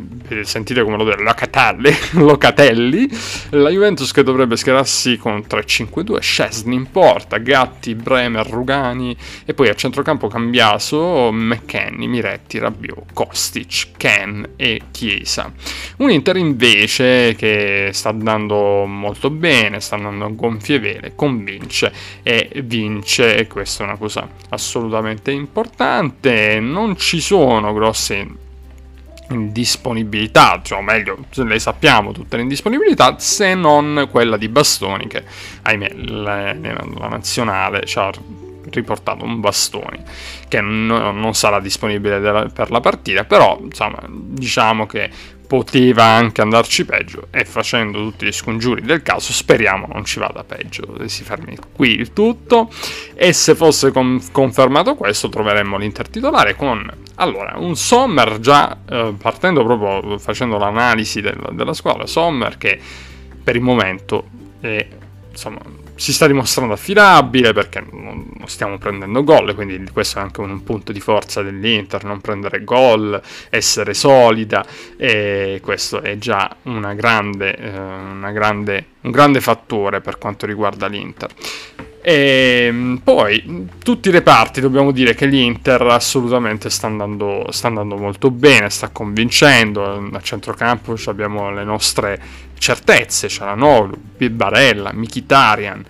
sentite 0.44 0.82
come 0.84 0.98
lo 0.98 1.04
dire, 1.04 1.22
Locatelli, 1.22 1.92
Locatelli, 2.24 3.10
la 3.52 3.70
Juventus 3.70 4.12
che 4.12 4.24
dovrebbe 4.24 4.56
schierarsi 4.56 5.18
con 5.18 5.44
3-5-2, 5.48 6.20
Scesni 6.20 6.76
in 6.76 6.90
porta, 6.90 7.38
Gatti, 7.38 7.96
Bremer, 7.96 8.48
Rugani 8.48 9.16
e 9.46 9.54
poi 9.54 9.70
a 9.70 9.76
centrocampo 9.76 10.28
Cambiaso, 10.28 11.32
McKenny, 11.32 12.08
Miretti, 12.08 12.58
Rabiot, 12.58 13.14
Kostic, 13.14 13.90
Ken 13.98 14.52
e 14.56 14.82
Chiesa. 14.92 15.52
Un 15.98 16.10
Inter 16.10 16.38
invece 16.38 17.36
che 17.36 17.90
sta 17.94 18.10
andando 18.10 18.86
molto 18.86 19.30
bene, 19.30 19.80
sta 19.80 19.96
andando 19.96 20.26
a 20.26 20.30
gonfie 20.30 20.80
vele, 20.80 21.14
convince 21.16 21.92
e 22.24 22.50
vince 22.64 23.38
e 23.38 23.48
questa 23.66 23.84
è 23.84 23.88
una 23.88 23.98
cosa 23.98 24.30
assolutamente 24.50 25.32
importante, 25.32 26.60
non 26.60 26.96
ci 26.98 27.20
sono 27.20 27.74
grosse 27.74 28.28
indisponibilità, 29.30 30.62
cioè 30.64 30.78
o 30.78 30.82
meglio, 30.84 31.26
le 31.34 31.58
sappiamo 31.58 32.12
tutte 32.12 32.36
le 32.36 32.44
indisponibilità, 32.44 33.18
se 33.18 33.56
non 33.56 34.08
quella 34.12 34.38
di 34.38 34.50
Bastoni 34.50 35.08
che, 35.08 35.24
ahimè, 35.64 35.94
la, 35.96 36.54
la 36.54 37.08
nazionale 37.08 37.86
ci 37.86 37.98
ha 37.98 38.12
riportato 38.70 39.24
un 39.24 39.40
bastoni 39.42 40.00
che 40.48 40.60
no, 40.60 41.12
non 41.12 41.36
sarà 41.36 41.60
disponibile 41.60 42.50
per 42.50 42.70
la 42.70 42.82
partita, 42.82 43.24
però 43.24 43.60
insomma 43.62 44.00
diciamo 44.08 44.86
che 44.86 45.10
poteva 45.48 46.04
anche 46.04 46.42
andarci 46.42 46.86
peggio 46.86 47.28
e 47.32 47.46
facendo 47.46 48.00
tutti 48.00 48.26
gli 48.26 48.32
scongiuri 48.32 48.82
del 48.82 49.02
caso 49.02 49.32
speriamo 49.32 49.88
non 49.92 50.06
ci 50.06 50.20
vada 50.20 50.44
peggio, 50.44 50.96
si 51.08 51.24
fermi 51.24 51.58
qui 51.74 51.92
il 51.92 52.14
tutto. 52.14 52.70
E 53.14 53.34
se 53.34 53.56
fosse 53.56 53.92
con, 53.92 54.22
confermato 54.32 54.96
questo 54.96 55.30
troveremmo 55.30 55.78
l'Inter 55.78 56.10
titolare 56.10 56.56
con 56.56 56.92
allora 57.16 57.54
un 57.58 57.76
Sommer 57.76 58.40
già 58.40 58.78
eh, 58.90 59.14
partendo 59.18 59.64
proprio 59.64 60.18
facendo 60.18 60.58
l'analisi 60.58 61.22
del, 61.22 61.50
della 61.54 61.74
squadra 61.74 62.06
Sommer 62.06 62.58
che 62.58 62.80
per 63.42 63.56
il 63.56 63.62
momento 63.62 64.28
è 64.60 64.86
insomma 65.32 65.60
si 65.96 66.12
sta 66.14 66.28
dimostrando 66.28 66.74
affidabile 66.74 67.54
perché 67.54 67.84
non, 67.92 68.28
stiamo 68.46 68.78
prendendo 68.78 69.24
gol, 69.24 69.56
quindi 69.56 69.82
questo 69.92 70.20
è 70.20 70.22
anche 70.22 70.42
un 70.42 70.64
punto 70.64 70.92
di 70.92 71.00
forza 71.00 71.42
dell'Inter, 71.42 72.04
non 72.04 72.22
prendere 72.22 72.64
gol, 72.64 73.22
essere 73.50 73.94
solida 73.94 74.66
e 74.98 75.60
questo 75.64 76.02
è 76.02 76.18
già 76.18 76.56
una 76.64 76.94
grande, 76.94 77.56
eh, 77.56 77.78
una 77.78 78.32
grande, 78.32 78.86
un 79.02 79.12
grande 79.12 79.42
fattore 79.42 80.02
per 80.02 80.18
quanto 80.18 80.46
riguarda 80.46 80.88
l'Inter. 80.88 81.32
E 82.08 82.66
ehm, 82.68 83.02
poi 83.04 83.68
tutti 83.84 84.10
i 84.10 84.12
reparti 84.12 84.62
dobbiamo 84.62 84.92
dire 84.92 85.16
che 85.16 85.26
l'Inter 85.26 85.82
assolutamente 85.82 86.70
sta 86.70 86.86
andando, 86.86 87.48
sta 87.50 87.66
andando 87.66 87.98
molto 87.98 88.30
bene, 88.30 88.70
sta 88.70 88.90
convincendo. 88.90 90.08
A 90.12 90.22
centrocampo 90.22 90.96
abbiamo 91.08 91.50
le 91.50 91.64
nostre 91.64 92.22
certezze: 92.60 93.28
Cialanoglu, 93.28 93.98
Barella, 94.30 94.94
Mikitarian. 94.94 95.84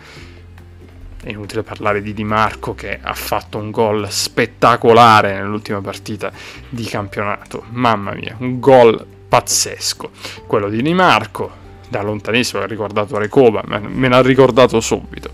È 1.22 1.30
inutile 1.30 1.64
parlare 1.64 2.02
di 2.02 2.14
Di 2.14 2.24
Marco 2.24 2.76
che 2.76 2.98
ha 3.02 3.14
fatto 3.14 3.58
un 3.58 3.70
gol 3.70 4.10
spettacolare 4.10 5.34
nell'ultima 5.34 5.82
partita 5.82 6.32
di 6.70 6.86
campionato. 6.86 7.66
Mamma 7.72 8.14
mia, 8.14 8.38
un 8.40 8.62
gol 8.62 9.06
pazzesco. 9.28 10.12
Quello 10.48 10.70
di 10.70 10.82
Di 10.82 10.94
Marco, 10.94 11.64
da 11.90 12.02
lontanissimo 12.02 12.62
ha 12.62 12.66
ricordato 12.66 13.18
Recoba, 13.18 13.64
me 13.66 14.08
l'ha 14.08 14.22
ricordato 14.22 14.80
subito. 14.80 15.32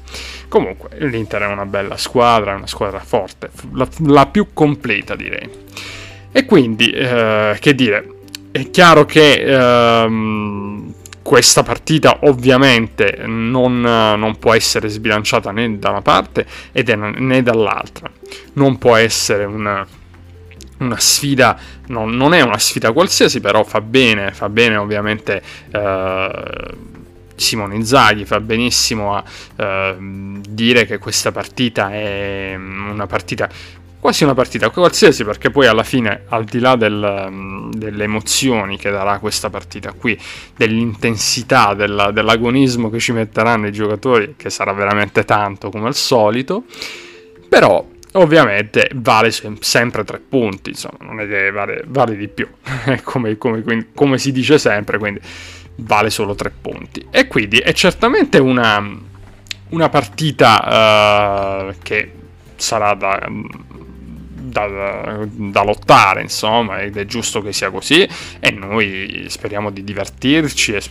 Comunque, 0.47 0.89
l'Inter 0.99 1.43
è 1.43 1.47
una 1.47 1.65
bella 1.65 1.97
squadra, 1.97 2.53
è 2.53 2.55
una 2.55 2.67
squadra 2.67 2.99
forte, 2.99 3.49
la, 3.73 3.87
la 4.07 4.25
più 4.27 4.47
completa 4.53 5.15
direi. 5.15 5.49
E 6.31 6.45
quindi, 6.45 6.89
eh, 6.91 7.57
che 7.59 7.75
dire, 7.75 8.07
è 8.51 8.69
chiaro 8.69 9.05
che 9.05 9.43
ehm, 9.43 10.93
questa 11.21 11.63
partita 11.63 12.19
ovviamente 12.21 13.23
non, 13.25 13.79
non, 13.79 14.37
può 14.39 14.53
essere 14.53 14.89
sbilanciata 14.89 15.51
né 15.51 15.77
da 15.79 15.89
una 15.89 16.01
parte 16.01 16.45
né 16.73 17.43
dall'altra. 17.43 18.11
Non 18.53 18.77
può 18.77 18.95
essere 18.95 19.45
una, 19.45 19.85
una 20.81 20.99
sfida, 20.99 21.57
no, 21.87 22.05
non 22.05 22.33
è 22.33 22.41
una 22.41 22.57
sfida 22.57 22.91
qualsiasi, 22.91 23.39
però 23.39 23.63
fa 23.63 23.81
bene, 23.81 24.31
fa 24.31 24.49
bene 24.49 24.75
ovviamente 24.75 25.41
eh, 25.71 26.69
Simone 27.35 27.75
Inzaghi, 27.75 28.25
fa 28.25 28.39
benissimo 28.39 29.15
a 29.15 29.23
eh, 29.55 29.95
dire 29.99 30.85
che 30.85 30.97
questa 30.97 31.31
partita 31.31 31.91
è 31.91 32.55
una 32.55 33.07
partita 33.07 33.49
quasi 33.99 34.23
una 34.23 34.33
partita 34.33 34.71
qualsiasi 34.71 35.23
perché 35.23 35.51
poi 35.51 35.67
alla 35.67 35.83
fine 35.83 36.23
al 36.29 36.43
di 36.43 36.57
là 36.57 36.75
del, 36.75 37.69
delle 37.71 38.03
emozioni 38.03 38.75
che 38.75 38.89
darà 38.89 39.19
questa 39.19 39.51
partita 39.51 39.93
qui 39.93 40.19
dell'intensità 40.57 41.75
della, 41.75 42.09
dell'agonismo 42.09 42.89
che 42.89 42.97
ci 42.97 43.11
metteranno 43.11 43.67
i 43.67 43.71
giocatori 43.71 44.33
che 44.37 44.49
sarà 44.49 44.73
veramente 44.73 45.23
tanto 45.23 45.69
come 45.69 45.85
al 45.85 45.93
solito 45.93 46.63
però 47.47 47.85
Ovviamente 48.13 48.89
vale 48.95 49.31
sempre 49.31 50.03
tre 50.03 50.19
punti, 50.19 50.71
insomma, 50.71 50.97
non 50.99 51.21
è 51.21 51.27
che 51.27 51.49
vale, 51.49 51.83
vale 51.87 52.17
di 52.17 52.27
più, 52.27 52.45
come, 53.03 53.37
come, 53.37 53.63
come, 53.93 54.17
si 54.17 54.33
dice 54.33 54.57
sempre, 54.57 54.97
quindi 54.97 55.21
vale 55.77 56.09
solo 56.09 56.35
tre 56.35 56.51
punti. 56.51 57.05
E 57.09 57.27
quindi 57.27 57.59
è 57.59 57.71
certamente 57.71 58.37
una, 58.37 58.85
una 59.69 59.89
partita 59.89 61.69
uh, 61.69 61.75
che 61.81 62.11
sarà 62.57 62.95
da, 62.95 63.29
da, 63.29 65.25
da, 65.25 65.63
lottare, 65.63 66.21
insomma, 66.21 66.81
ed 66.81 66.97
è 66.97 67.05
giusto 67.05 67.41
che 67.41 67.53
sia 67.53 67.69
così, 67.69 68.05
e 68.41 68.51
noi 68.51 69.25
speriamo 69.29 69.69
di 69.69 69.85
divertirci 69.85 70.73
e 70.73 70.81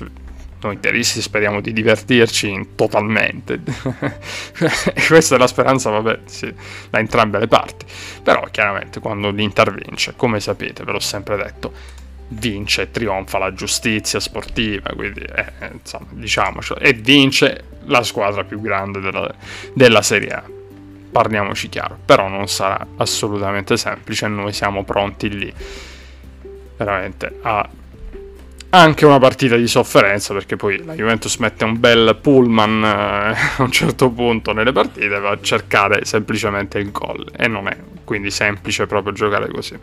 noi 0.60 0.74
interisti 0.74 1.22
speriamo 1.22 1.60
di 1.60 1.72
divertirci 1.72 2.70
totalmente. 2.74 3.60
Questa 5.08 5.34
è 5.34 5.38
la 5.38 5.46
speranza, 5.46 5.90
vabbè, 5.90 6.20
sì, 6.24 6.52
da 6.90 6.98
entrambe 6.98 7.38
le 7.38 7.46
parti. 7.46 7.86
Però 8.22 8.46
chiaramente 8.50 9.00
quando 9.00 9.30
l'Inter 9.30 9.72
vince, 9.72 10.14
come 10.16 10.40
sapete, 10.40 10.84
ve 10.84 10.92
l'ho 10.92 11.00
sempre 11.00 11.36
detto, 11.36 11.72
vince 12.28 12.82
e 12.82 12.90
trionfa 12.90 13.38
la 13.38 13.52
giustizia 13.52 14.20
sportiva, 14.20 14.90
quindi 14.94 15.20
eh, 15.20 15.70
insomma, 15.72 16.06
diciamocelo, 16.10 16.80
e 16.80 16.92
vince 16.92 17.64
la 17.84 18.02
squadra 18.02 18.44
più 18.44 18.60
grande 18.60 19.00
della, 19.00 19.32
della 19.72 20.02
Serie 20.02 20.30
A. 20.30 20.44
Parliamoci 21.10 21.68
chiaro, 21.68 21.98
però 22.04 22.28
non 22.28 22.46
sarà 22.46 22.86
assolutamente 22.96 23.76
semplice, 23.76 24.28
noi 24.28 24.52
siamo 24.52 24.84
pronti 24.84 25.28
lì 25.28 25.52
veramente 26.76 27.38
a 27.42 27.68
anche 28.70 29.04
una 29.04 29.18
partita 29.18 29.56
di 29.56 29.66
sofferenza 29.66 30.32
perché 30.32 30.54
poi 30.56 30.84
la 30.84 30.94
Juventus 30.94 31.36
mette 31.36 31.64
un 31.64 31.80
bel 31.80 32.16
pullman 32.20 32.84
eh, 32.84 33.36
a 33.58 33.62
un 33.62 33.70
certo 33.72 34.10
punto 34.10 34.52
nelle 34.52 34.72
partite 34.72 35.18
va 35.18 35.30
a 35.30 35.38
cercare 35.40 36.04
semplicemente 36.04 36.78
il 36.78 36.92
gol 36.92 37.26
e 37.36 37.48
non 37.48 37.66
è 37.66 37.76
quindi 38.04 38.30
semplice 38.32 38.86
proprio 38.86 39.12
giocare 39.12 39.48
così. 39.48 39.78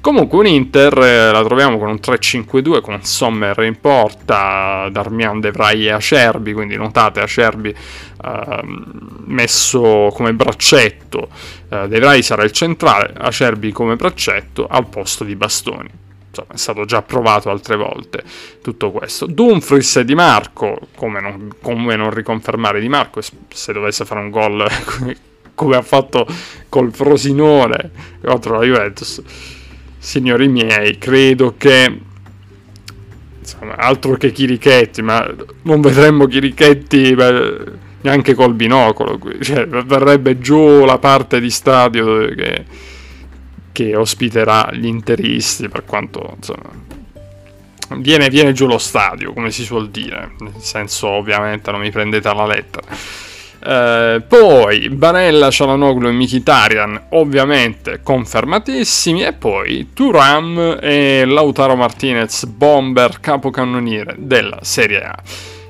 Comunque 0.00 0.38
un 0.38 0.46
Inter 0.46 0.98
eh, 0.98 1.30
la 1.30 1.44
troviamo 1.44 1.78
con 1.78 1.88
un 1.88 1.98
3-5-2 2.02 2.80
con 2.80 3.02
Sommer 3.04 3.58
in 3.64 3.78
porta 3.80 4.88
Darmian 4.90 5.40
De 5.40 5.50
Vrij 5.50 5.86
e 5.86 5.92
Acerbi 5.92 6.52
quindi 6.52 6.76
notate 6.76 7.20
Acerbi 7.20 7.68
eh, 7.68 8.60
messo 9.26 10.10
come 10.14 10.32
braccetto 10.32 11.28
eh, 11.68 11.88
De 11.88 11.98
Vrij 12.00 12.22
sarà 12.22 12.44
il 12.44 12.52
centrale 12.52 13.12
Acerbi 13.16 13.72
come 13.72 13.96
braccetto 13.96 14.66
al 14.66 14.88
posto 14.88 15.24
di 15.24 15.36
Bastoni 15.36 16.04
insomma, 16.36 16.52
è 16.52 16.56
stato 16.56 16.84
già 16.84 17.02
provato 17.02 17.50
altre 17.50 17.76
volte 17.76 18.22
tutto 18.62 18.90
questo. 18.90 19.26
Dumfries 19.26 19.96
e 19.96 20.04
Di 20.04 20.14
Marco, 20.14 20.78
come 20.96 21.20
non, 21.20 21.50
come 21.60 21.96
non 21.96 22.10
riconfermare 22.10 22.80
Di 22.80 22.88
Marco 22.88 23.20
se 23.20 23.72
dovesse 23.72 24.04
fare 24.04 24.20
un 24.20 24.30
gol 24.30 24.66
come 25.54 25.76
ha 25.76 25.82
fatto 25.82 26.26
col 26.68 26.92
Frosinone 26.92 27.90
contro 28.22 28.58
la 28.58 28.64
Juventus. 28.64 29.22
Signori 29.98 30.46
miei, 30.46 30.98
credo 30.98 31.54
che 31.56 32.00
insomma, 33.40 33.76
altro 33.76 34.16
che 34.16 34.30
Chirichetti, 34.30 35.02
ma 35.02 35.26
non 35.62 35.80
vedremmo 35.80 36.26
Chirichetti 36.26 37.16
neanche 38.02 38.34
col 38.34 38.54
binocolo, 38.54 39.18
cioè, 39.40 39.66
verrebbe 39.66 40.38
giù 40.38 40.84
la 40.84 40.98
parte 40.98 41.40
di 41.40 41.50
stadio 41.50 42.28
che 42.34 42.64
che 43.76 43.94
ospiterà 43.94 44.70
gli 44.72 44.86
interisti 44.86 45.68
per 45.68 45.84
quanto 45.84 46.32
insomma 46.34 46.70
viene, 47.98 48.30
viene 48.30 48.54
giù 48.54 48.66
lo 48.66 48.78
stadio 48.78 49.34
come 49.34 49.50
si 49.50 49.64
suol 49.64 49.90
dire 49.90 50.32
nel 50.38 50.54
senso 50.60 51.08
ovviamente 51.08 51.70
non 51.70 51.80
mi 51.80 51.90
prendete 51.90 52.26
alla 52.26 52.46
lettera. 52.46 52.86
Eh, 53.58 54.22
poi 54.26 54.88
Barella, 54.88 55.50
Cialanoglu 55.50 56.08
e 56.08 56.12
Mkhitaryan 56.12 57.08
ovviamente 57.10 58.00
confermatissimi 58.02 59.24
e 59.24 59.34
poi 59.34 59.90
Turam 59.92 60.78
e 60.80 61.26
Lautaro 61.26 61.76
Martinez 61.76 62.46
bomber 62.46 63.20
capocannoniere 63.20 64.14
della 64.16 64.60
Serie 64.62 65.02
A 65.02 65.16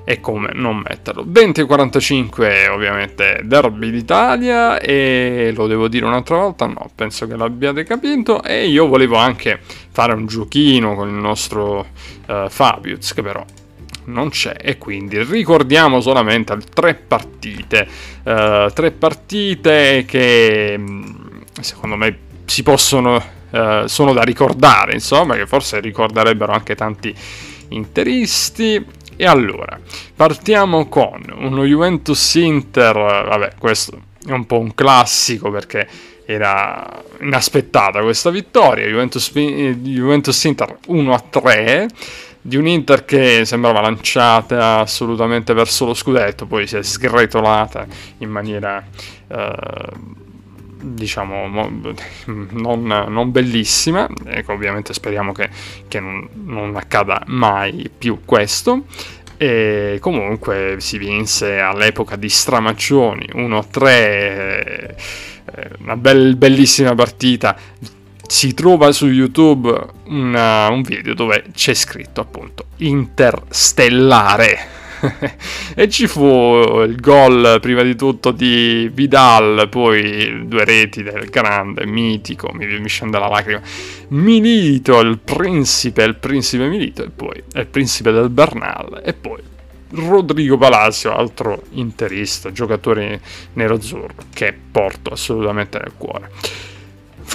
e 0.09 0.21
come 0.21 0.53
non 0.55 0.85
metterlo. 0.89 1.25
20.45 1.25 2.71
ovviamente 2.71 3.41
Derby 3.43 3.91
d'Italia 3.91 4.79
e 4.79 5.53
lo 5.53 5.67
devo 5.67 5.89
dire 5.89 6.05
un'altra 6.05 6.37
volta, 6.37 6.67
no, 6.67 6.89
penso 6.95 7.27
che 7.27 7.35
l'abbiate 7.35 7.83
capito 7.83 8.41
e 8.45 8.69
io 8.69 8.87
volevo 8.87 9.17
anche 9.17 9.59
fare 9.91 10.13
un 10.13 10.27
giochino 10.27 10.95
con 10.95 11.09
il 11.09 11.15
nostro 11.15 11.89
uh, 12.27 12.49
Fabius 12.49 13.15
che 13.15 13.23
però 13.23 13.45
non 14.05 14.29
c'è 14.29 14.55
e 14.61 14.79
quindi 14.79 15.21
ricordiamo 15.25 16.01
solamente 16.01 16.57
tre 16.73 16.95
partite, 16.95 17.89
uh, 18.23 18.71
tre 18.73 18.93
partite 18.93 20.05
che 20.07 20.77
mm, 20.79 21.05
secondo 21.61 21.97
me 21.97 22.19
si 22.45 22.63
possono, 22.63 23.21
uh, 23.51 23.87
sono 23.87 24.13
da 24.13 24.23
ricordare, 24.23 24.93
insomma, 24.93 25.35
che 25.35 25.49
forse 25.49 25.81
ricorderebbero 25.81 26.53
anche 26.53 26.77
tanti 26.77 27.13
interisti 27.71 28.85
e 29.17 29.27
allora, 29.27 29.79
partiamo 30.15 30.89
con 30.89 31.23
uno 31.35 31.65
Juventus 31.65 32.35
Inter, 32.35 32.95
vabbè, 32.95 33.53
questo 33.59 33.99
è 34.27 34.33
un 34.33 34.47
po' 34.47 34.59
un 34.59 34.75
classico 34.75 35.51
perché 35.51 35.89
era 36.27 37.03
inaspettata 37.21 38.03
questa 38.03 38.31
vittoria, 38.31 38.87
Juventus, 38.87 39.33
Juventus 39.33 40.45
Inter 40.45 40.79
1-3 40.89 41.87
di 42.41 42.57
un 42.57 42.67
Inter 42.67 43.05
che 43.05 43.45
sembrava 43.45 43.81
lanciata 43.81 44.79
assolutamente 44.79 45.53
verso 45.53 45.87
lo 45.87 45.95
scudetto, 45.95 46.47
poi 46.47 46.67
si 46.67 46.77
è 46.77 46.83
sgretolata 46.83 47.87
in 48.19 48.31
maniera 48.31 48.85
eh, 49.29 49.55
diciamo 50.95 51.49
non, 52.26 52.87
non, 53.09 53.31
bellissima 53.33 54.09
ecco 54.26 54.52
ovviamente 54.52 54.93
speriamo 54.93 55.33
che, 55.33 55.49
che 55.88 55.99
non, 56.00 56.28
non, 56.45 56.76
accada 56.76 57.23
mai 57.26 57.90
più 57.97 58.21
questo. 58.25 58.85
E 59.38 59.99
comunque 60.00 60.76
si 60.78 60.97
vinse 60.97 61.59
all'epoca 61.59 62.16
di 62.16 62.31
Stramaccioni 62.31 63.28
1-3 63.35 64.95
eh, 65.55 65.71
una 65.81 65.97
bel, 65.97 66.37
bellissima 66.37 66.95
partita. 66.95 67.57
Si 68.26 68.55
trova 68.55 68.90
su 68.93 69.07
YouTube 69.07 69.78
una, 70.07 70.69
un 70.69 70.83
video 70.83 71.14
dove 71.14 71.45
c'è 71.52 71.75
scritto 71.75 72.21
appunto 72.21 72.66
interstellare 72.78 74.75
e 75.75 75.88
ci 75.88 76.07
fu 76.07 76.23
il 76.87 76.97
gol 77.00 77.59
prima 77.61 77.83
di 77.83 77.95
tutto 77.97 78.31
di 78.31 78.91
Vidal, 78.93 79.69
poi 79.69 80.47
due 80.47 80.65
reti 80.65 81.03
del 81.03 81.29
grande, 81.29 81.87
mitico, 81.87 82.50
mi, 82.53 82.67
mi 82.79 82.88
scende 82.88 83.19
la 83.19 83.29
lacrima, 83.29 83.61
Milito, 84.09 85.00
il 85.00 85.19
principe, 85.19 86.03
il 86.05 86.17
principe 86.17 86.67
Milito, 86.67 87.05
e 87.05 87.11
poi 87.11 87.43
il 87.55 87.67
principe 87.67 88.12
del 88.12 88.31
Bernal, 88.31 89.03
e 89.05 89.12
poi 89.12 89.41
Rodrigo 89.91 90.57
Palacio, 90.57 91.15
altro 91.15 91.62
interista, 91.71 92.50
giocatore 92.50 93.21
nero-azzurro, 93.55 94.15
che 94.33 94.57
porto 94.71 95.11
assolutamente 95.11 95.79
nel 95.79 95.93
cuore. 95.97 96.31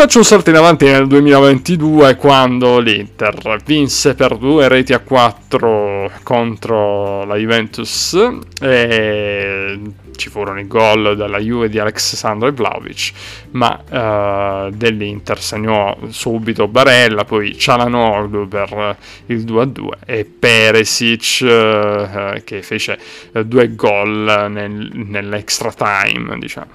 Faccio 0.01 0.17
un 0.17 0.25
salto 0.25 0.49
in 0.49 0.55
avanti 0.55 0.85
nel 0.85 1.05
2022 1.05 2.15
quando 2.15 2.79
l'Inter 2.79 3.61
vinse 3.63 4.15
per 4.15 4.35
due 4.37 4.67
reti 4.67 4.93
a 4.93 4.99
4 4.99 6.11
contro 6.23 7.23
la 7.23 7.35
Juventus 7.35 8.17
e 8.59 9.79
ci 10.15 10.29
furono 10.31 10.59
i 10.59 10.65
gol 10.65 11.15
della 11.15 11.37
Juve 11.37 11.69
di 11.69 11.77
Alexandro 11.77 12.47
e 12.47 12.51
Vlaovic, 12.51 13.11
ma 13.51 14.65
uh, 14.67 14.71
dell'Inter 14.71 15.39
segnò 15.39 15.95
subito 16.09 16.67
Barella, 16.67 17.23
poi 17.23 17.55
Cialanoglu 17.55 18.47
per 18.47 18.97
il 19.27 19.45
2-2 19.45 19.87
e 20.07 20.25
Peresic 20.25 21.41
uh, 21.43 22.43
che 22.43 22.63
fece 22.63 22.97
due 23.45 23.75
gol 23.75 24.47
nel, 24.49 24.89
nell'extra 24.93 25.71
time, 25.71 26.39
diciamo. 26.39 26.71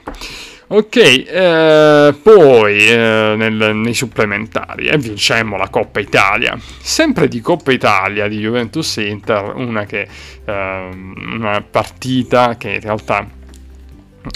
Ok, 0.69 0.97
eh, 0.97 2.15
poi 2.21 2.89
eh, 2.89 3.35
nel, 3.37 3.77
nei 3.77 3.95
supplementari 3.95 4.89
e 4.89 4.99
vincemmo 4.99 5.57
la 5.57 5.69
Coppa 5.69 6.01
Italia. 6.01 6.59
Sempre 6.81 7.29
di 7.29 7.41
Coppa 7.41 7.71
Italia 7.71 8.27
di 8.27 8.39
Juventus 8.39 8.97
Inter, 8.97 9.53
una, 9.55 9.85
che, 9.85 10.09
eh, 10.45 10.89
una 11.35 11.61
partita 11.61 12.57
che 12.57 12.71
in 12.71 12.81
realtà 12.81 13.25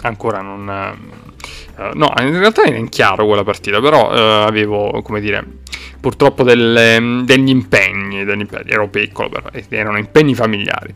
ancora 0.05 0.41
non... 0.41 0.69
Eh, 1.77 1.91
no, 1.95 2.13
in 2.21 2.39
realtà 2.39 2.63
era 2.63 2.77
in 2.77 2.89
chiaro 2.89 3.27
quella 3.27 3.43
partita, 3.43 3.81
però 3.81 4.15
eh, 4.15 4.47
avevo, 4.47 5.03
come 5.03 5.19
dire, 5.19 5.45
purtroppo 5.99 6.45
delle, 6.45 7.23
degli 7.25 7.49
impegni, 7.49 8.25
degli 8.25 8.41
impegni, 8.41 8.71
ero 8.71 8.87
piccolo, 8.87 9.29
però, 9.29 9.49
erano 9.69 9.99
impegni 9.99 10.37
familiari. 10.37 10.95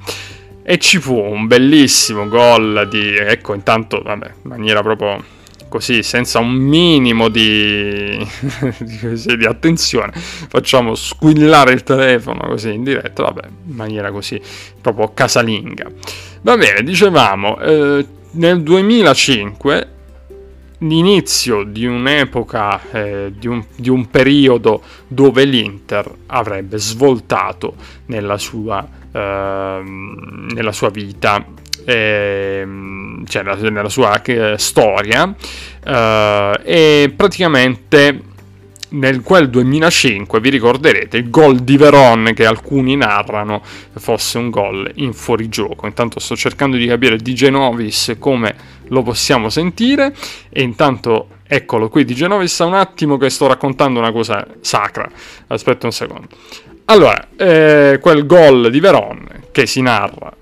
E 0.66 0.79
ci 0.79 0.98
fu 0.98 1.14
un 1.14 1.46
bellissimo 1.46 2.27
gol 2.27 2.88
di, 2.90 3.14
ecco, 3.14 3.53
intanto, 3.53 4.00
vabbè, 4.00 4.27
in 4.44 4.48
maniera 4.48 4.81
proprio 4.81 5.22
così, 5.68 6.03
senza 6.03 6.38
un 6.38 6.53
minimo 6.53 7.29
di, 7.29 8.16
di, 8.79 9.44
attenzione, 9.44 10.12
facciamo 10.14 10.94
squillare 10.94 11.72
il 11.72 11.83
telefono 11.83 12.46
così 12.46 12.72
in 12.72 12.83
diretta, 12.83 13.24
vabbè, 13.24 13.42
in 13.66 13.74
maniera 13.74 14.11
così 14.11 14.40
proprio 14.81 15.12
casalinga. 15.12 15.90
Va 16.40 16.57
bene, 16.57 16.83
dicevamo, 16.83 17.59
eh, 17.59 18.07
nel 18.31 18.62
2005 18.62 19.88
l'inizio 20.79 21.64
di 21.64 21.85
un'epoca, 21.85 22.81
eh, 22.90 23.33
di, 23.37 23.48
un, 23.48 23.62
di, 23.77 23.90
un, 23.90 24.09
periodo 24.09 24.83
dove 25.09 25.44
l'Inter 25.44 26.11
avrebbe 26.27 26.79
svoltato 26.79 27.74
nella 28.07 28.38
sua, 28.38 28.87
nella 29.20 30.72
sua 30.72 30.90
vita, 30.90 31.44
eh, 31.85 32.66
cioè 33.27 33.42
nella, 33.42 33.70
nella 33.70 33.88
sua 33.88 34.20
eh, 34.22 34.57
storia, 34.59 35.35
eh, 35.85 36.61
e 36.64 37.12
praticamente 37.14 38.33
nel 38.94 39.22
quel 39.22 39.50
2005 39.50 40.40
vi 40.40 40.50
ricorderete 40.50 41.16
il 41.16 41.31
gol 41.31 41.61
di 41.61 41.77
Veron 41.77 42.33
che 42.35 42.46
alcuni 42.46 42.96
narrano 42.96 43.62
fosse 43.94 44.38
un 44.38 44.50
gol 44.50 44.90
in 44.96 45.12
fuorigioco. 45.12 45.87
Intanto 45.87 46.20
sto 46.20 46.37
cercando 46.37 46.77
di 46.77 46.87
capire 46.87 47.16
di 47.16 47.35
Genovis 47.35 48.14
come 48.18 48.55
lo 48.88 49.03
possiamo 49.03 49.48
sentire 49.48 50.14
e 50.48 50.62
intanto 50.62 51.29
eccolo 51.46 51.88
qui 51.88 52.05
di 52.05 52.14
Genovis 52.14 52.59
un 52.61 52.74
attimo 52.74 53.16
che 53.16 53.31
sto 53.31 53.46
raccontando 53.46 53.98
una 53.98 54.12
cosa 54.12 54.46
sacra. 54.61 55.09
Aspetta 55.48 55.87
un 55.87 55.92
secondo. 55.92 56.29
Allora, 56.87 57.29
eh, 57.37 57.99
quel 58.01 58.27
gol 58.27 58.70
di 58.70 58.81
Veron 58.81 59.27
che 59.51 59.66
si 59.66 59.81
narra 59.81 60.33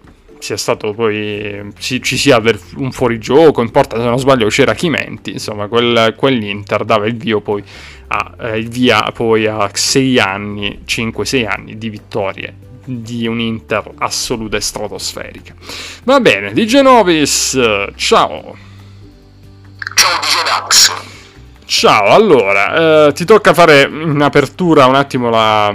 sia 0.42 0.56
stato 0.56 0.92
poi 0.92 1.72
ci, 1.78 2.02
ci 2.02 2.16
sia 2.16 2.42
un 2.76 2.90
fuorigioco, 2.90 3.62
importa 3.62 3.96
se 3.96 4.02
non 4.02 4.18
sbaglio 4.18 4.48
c'era 4.48 4.74
Chimenti, 4.74 5.32
insomma 5.32 5.68
quel, 5.68 6.14
quell'Inter 6.16 6.84
dava 6.84 7.06
il 7.06 7.16
via 7.16 7.38
poi 7.40 7.62
a, 8.08 8.34
eh, 8.40 8.58
il 8.58 8.68
via 8.68 9.02
poi 9.14 9.46
a 9.46 9.70
6 9.72 10.18
anni, 10.18 10.80
5-6 10.84 11.46
anni 11.46 11.78
di 11.78 11.88
vittorie 11.90 12.54
di 12.84 13.28
un 13.28 13.38
Inter 13.38 13.92
assoluta 13.98 14.56
e 14.56 14.60
stratosferica. 14.60 15.54
Va 16.02 16.18
bene, 16.18 16.52
di 16.52 16.66
Genovis, 16.66 17.56
ciao! 17.94 18.56
Ciao 19.94 20.18
DJ 20.20 20.44
Dax! 20.44 21.10
Ciao, 21.74 22.08
allora, 22.08 23.06
eh, 23.06 23.12
ti 23.14 23.24
tocca 23.24 23.54
fare 23.54 23.88
in 23.90 24.20
apertura 24.20 24.84
un 24.84 24.94
attimo 24.94 25.30
la, 25.30 25.72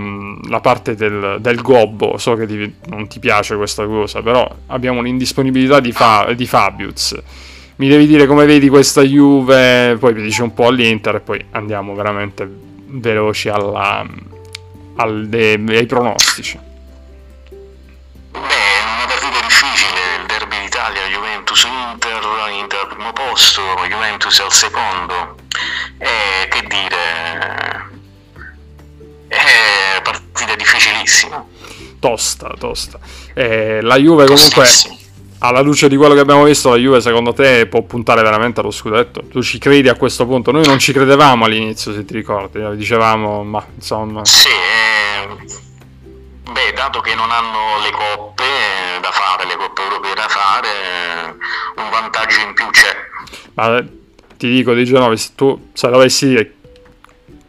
la 0.48 0.60
parte 0.60 0.94
del, 0.94 1.38
del, 1.40 1.60
gobbo, 1.60 2.20
so 2.20 2.36
che 2.36 2.46
ti, 2.46 2.76
non 2.90 3.08
ti 3.08 3.18
piace 3.18 3.56
questa 3.56 3.84
cosa, 3.88 4.22
però 4.22 4.48
abbiamo 4.68 5.02
l'indisponibilità 5.02 5.80
di, 5.80 5.92
fa, 5.92 6.32
di 6.36 6.46
Fabius. 6.46 7.20
Mi 7.78 7.90
devi 7.90 8.06
dire 8.06 8.28
come 8.28 8.46
vedi 8.46 8.70
questa 8.70 9.02
Juve, 9.02 9.98
poi 10.00 10.14
mi 10.14 10.22
dici 10.22 10.44
un 10.44 10.54
po' 10.54 10.68
all'Inter 10.68 11.16
e 11.16 11.20
poi 11.20 11.44
andiamo 11.54 11.96
veramente 11.96 12.48
veloci 12.86 13.50
alla, 13.50 14.06
al, 14.98 15.28
de, 15.28 15.60
ai 15.68 15.86
pronostici. 15.88 16.60
Beh, 18.34 18.38
una 18.38 19.08
partita 19.08 19.46
difficile, 19.48 20.00
il 20.22 20.28
derby 20.28 20.60
d'Italia, 20.62 21.02
Juventus-Inter, 21.12 22.22
Inter 22.62 22.80
al 22.82 22.88
primo 22.88 23.12
posto, 23.14 23.62
Juventus 23.90 24.40
al 24.40 24.54
secondo 24.54 25.46
eh, 25.98 26.48
che 26.50 26.68
dire, 26.68 27.90
è 29.28 30.02
partita 30.02 30.56
difficilissima. 30.56 31.46
Tosta, 32.00 32.54
tosta. 32.58 33.00
Eh, 33.34 33.82
la 33.82 33.98
Juve 33.98 34.26
comunque, 34.26 34.68
alla 35.40 35.62
luce 35.62 35.88
di 35.90 35.96
quello 35.96 36.14
che 36.14 36.20
abbiamo 36.20 36.44
visto, 36.44 36.70
la 36.70 36.78
Juve 36.78 37.02
secondo 37.02 37.34
te 37.34 37.66
può 37.68 37.82
puntare 37.82 38.22
veramente 38.22 38.60
allo 38.60 38.72
scudetto? 38.72 39.24
Tu 39.28 39.42
ci 39.42 39.58
credi 39.58 39.90
a 39.90 39.96
questo 39.96 40.26
punto? 40.26 40.52
Noi 40.52 40.66
non 40.66 40.80
ci 40.80 40.94
credevamo 40.94 41.46
all'inizio, 41.46 41.94
se 41.94 42.06
ti 42.06 42.14
ricordi, 42.14 42.62
dicevamo, 42.76 43.44
ma 43.44 43.66
insomma... 43.76 44.24
Sì, 44.26 44.48
eh... 44.48 45.56
Beh, 46.52 46.74
dato 46.74 47.02
che 47.02 47.14
non 47.14 47.30
hanno 47.30 47.80
le 47.84 47.92
coppe 47.92 48.44
da 49.02 49.12
fare, 49.12 49.46
le 49.46 49.56
coppe 49.58 49.82
europee 49.82 50.14
da 50.16 50.28
fare, 50.28 51.38
un 51.76 51.90
vantaggio 51.90 52.40
in 52.40 52.54
più 52.54 52.70
c'è. 52.72 52.96
Ma 53.54 53.84
ti 54.38 54.50
dico 54.50 54.74
di 54.74 54.86
Genova, 54.86 55.16
se 55.16 55.32
tu 55.36 55.70
se 55.74 55.90
dovessi 55.90 56.28
dire 56.28 56.54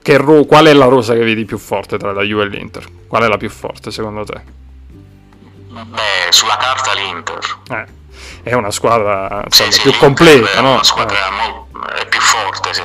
che 0.02 0.16
ro- 0.16 0.44
qual 0.44 0.66
è 0.66 0.72
la 0.72 0.86
rosa 0.86 1.14
che 1.14 1.22
vedi 1.22 1.44
più 1.44 1.58
forte 1.58 1.98
tra 1.98 2.12
la 2.12 2.22
Juve 2.22 2.44
e 2.44 2.48
l'Inter? 2.48 2.86
Qual 3.06 3.22
è 3.22 3.28
la 3.28 3.36
più 3.36 3.50
forte 3.50 3.90
secondo 3.90 4.24
te? 4.24 4.40
Beh, 5.68 6.30
sulla 6.30 6.56
carta 6.56 6.94
l'Inter. 6.94 7.38
Eh, 7.70 7.86
è 8.42 8.54
una 8.54 8.70
squadra 8.70 9.42
insomma, 9.44 9.70
sì, 9.70 9.80
più 9.82 9.92
sì, 9.92 9.98
completa, 9.98 10.52
è 10.52 10.60
no? 10.60 10.72
Una 10.72 10.84
squadra 10.84 11.16
eh. 11.26 11.30
molto, 11.30 11.88
è 11.88 12.06
più 12.06 12.20
forte, 12.20 12.74
sì. 12.74 12.82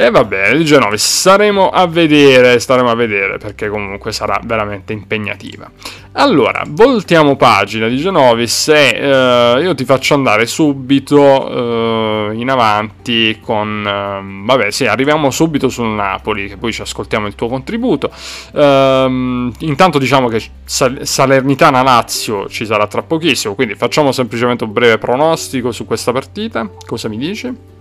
E 0.00 0.10
va 0.12 0.22
bene, 0.22 0.56
il 0.56 0.64
Genovi 0.64 0.96
staremo 0.96 1.70
a 1.70 1.88
vedere, 1.88 2.60
staremo 2.60 2.88
a 2.88 2.94
vedere 2.94 3.38
perché 3.38 3.68
comunque 3.68 4.12
sarà 4.12 4.40
veramente 4.44 4.92
impegnativa. 4.92 5.68
Allora, 6.12 6.62
voltiamo 6.68 7.34
pagina 7.34 7.88
di 7.88 7.96
Genovis 7.96 8.68
e 8.68 8.96
eh, 8.96 9.58
io 9.60 9.74
ti 9.74 9.84
faccio 9.84 10.14
andare 10.14 10.46
subito 10.46 12.30
eh, 12.30 12.30
in 12.32 12.48
avanti 12.48 13.40
con... 13.42 13.84
Eh, 13.84 14.44
vabbè, 14.46 14.70
sì, 14.70 14.86
arriviamo 14.86 15.32
subito 15.32 15.68
sul 15.68 15.88
Napoli, 15.88 16.46
che 16.46 16.58
poi 16.58 16.72
ci 16.72 16.82
ascoltiamo 16.82 17.26
il 17.26 17.34
tuo 17.34 17.48
contributo. 17.48 18.12
Ehm, 18.54 19.52
intanto 19.58 19.98
diciamo 19.98 20.28
che 20.28 20.40
Salernitana-Lazio 20.64 22.48
ci 22.48 22.64
sarà 22.66 22.86
tra 22.86 23.02
pochissimo, 23.02 23.56
quindi 23.56 23.74
facciamo 23.74 24.12
semplicemente 24.12 24.62
un 24.62 24.72
breve 24.72 24.98
pronostico 24.98 25.72
su 25.72 25.86
questa 25.86 26.12
partita. 26.12 26.70
Cosa 26.86 27.08
mi 27.08 27.16
dici? 27.16 27.77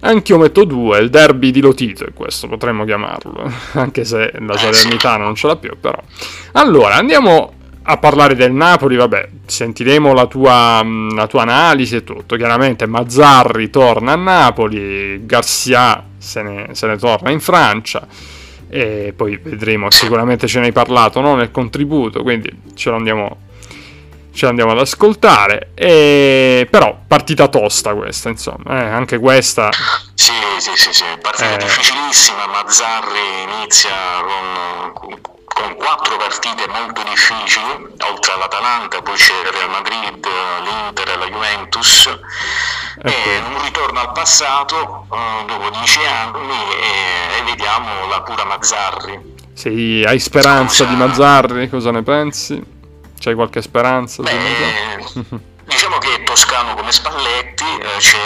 Anch'io 0.00 0.38
metto 0.38 0.64
due, 0.64 0.98
il 0.98 1.10
derby 1.10 1.50
di 1.50 1.60
Lotito, 1.60 2.06
questo 2.14 2.48
potremmo 2.48 2.84
chiamarlo, 2.84 3.52
anche 3.74 4.04
se 4.04 4.32
la 4.38 4.56
Salernitana 4.56 5.24
non 5.24 5.34
ce 5.34 5.46
l'ha 5.46 5.56
più, 5.56 5.76
però. 5.78 6.00
Allora, 6.52 6.96
andiamo 6.96 7.52
a 7.82 7.96
parlare 7.98 8.34
del 8.34 8.52
Napoli, 8.52 8.96
vabbè, 8.96 9.28
sentiremo 9.44 10.12
la 10.12 10.26
tua, 10.26 10.82
la 11.14 11.26
tua 11.26 11.42
analisi 11.42 11.96
e 11.96 12.04
tutto. 12.04 12.36
Chiaramente 12.36 12.86
Mazzarri 12.86 13.68
torna 13.68 14.12
a 14.12 14.16
Napoli, 14.16 15.24
Garcia 15.26 16.04
se 16.16 16.42
ne, 16.42 16.68
se 16.72 16.86
ne 16.86 16.96
torna 16.96 17.30
in 17.30 17.40
Francia 17.40 18.06
e 18.72 19.12
poi 19.16 19.36
vedremo, 19.42 19.90
sicuramente 19.90 20.46
ce 20.46 20.60
ne 20.60 20.66
hai 20.66 20.72
parlato 20.72 21.20
no? 21.20 21.34
nel 21.34 21.50
contributo, 21.50 22.22
quindi 22.22 22.48
ce 22.74 22.90
lo 22.90 22.96
andiamo 22.96 23.36
ce 24.32 24.46
l'andiamo 24.46 24.72
ad 24.72 24.78
ascoltare. 24.78 25.70
E... 25.74 26.66
Però 26.70 26.98
partita 27.06 27.48
tosta 27.48 27.94
questa, 27.94 28.28
insomma, 28.28 28.82
eh, 28.82 28.88
anche 28.88 29.18
questa. 29.18 29.70
Sì, 30.14 30.32
sì, 30.58 30.70
sì, 30.74 30.92
sì. 30.92 31.04
partita 31.20 31.54
eh... 31.54 31.58
difficilissima. 31.58 32.46
Mazzarri 32.46 33.52
inizia 33.60 33.90
con, 34.22 35.20
con 35.44 35.74
quattro 35.76 36.16
partite 36.16 36.66
molto 36.68 37.02
difficili, 37.02 37.64
oltre 38.10 38.32
all'Atalanta, 38.32 39.02
poi 39.02 39.16
c'è 39.16 39.32
il 39.32 39.52
Real 39.52 39.70
Madrid, 39.70 40.26
l'Inter 40.62 41.08
e 41.08 41.16
la 41.16 41.26
Juventus. 41.26 42.18
Ecco. 43.02 43.08
E 43.08 43.38
un 43.38 43.62
ritorno 43.62 44.00
al 44.00 44.12
passato 44.12 45.06
uh, 45.08 45.44
dopo 45.46 45.70
dieci 45.70 46.00
anni 46.04 46.52
e, 46.74 47.38
e, 47.38 47.42
vediamo 47.44 48.06
la 48.08 48.20
pura 48.22 48.44
Mazzarri. 48.44 49.38
Sì, 49.54 50.04
hai 50.06 50.18
speranza 50.18 50.84
Scusa. 50.84 50.90
di 50.90 50.96
Mazzarri? 50.96 51.68
Cosa 51.68 51.90
ne 51.90 52.02
pensi? 52.02 52.78
C'hai 53.20 53.34
qualche 53.34 53.60
speranza? 53.60 54.22
Beh, 54.22 54.32
diciamo 55.68 55.98
che 55.98 56.14
è 56.14 56.22
toscano 56.24 56.74
come 56.74 56.90
Spalletti, 56.90 57.64
eh, 57.64 57.98
c'è 57.98 58.16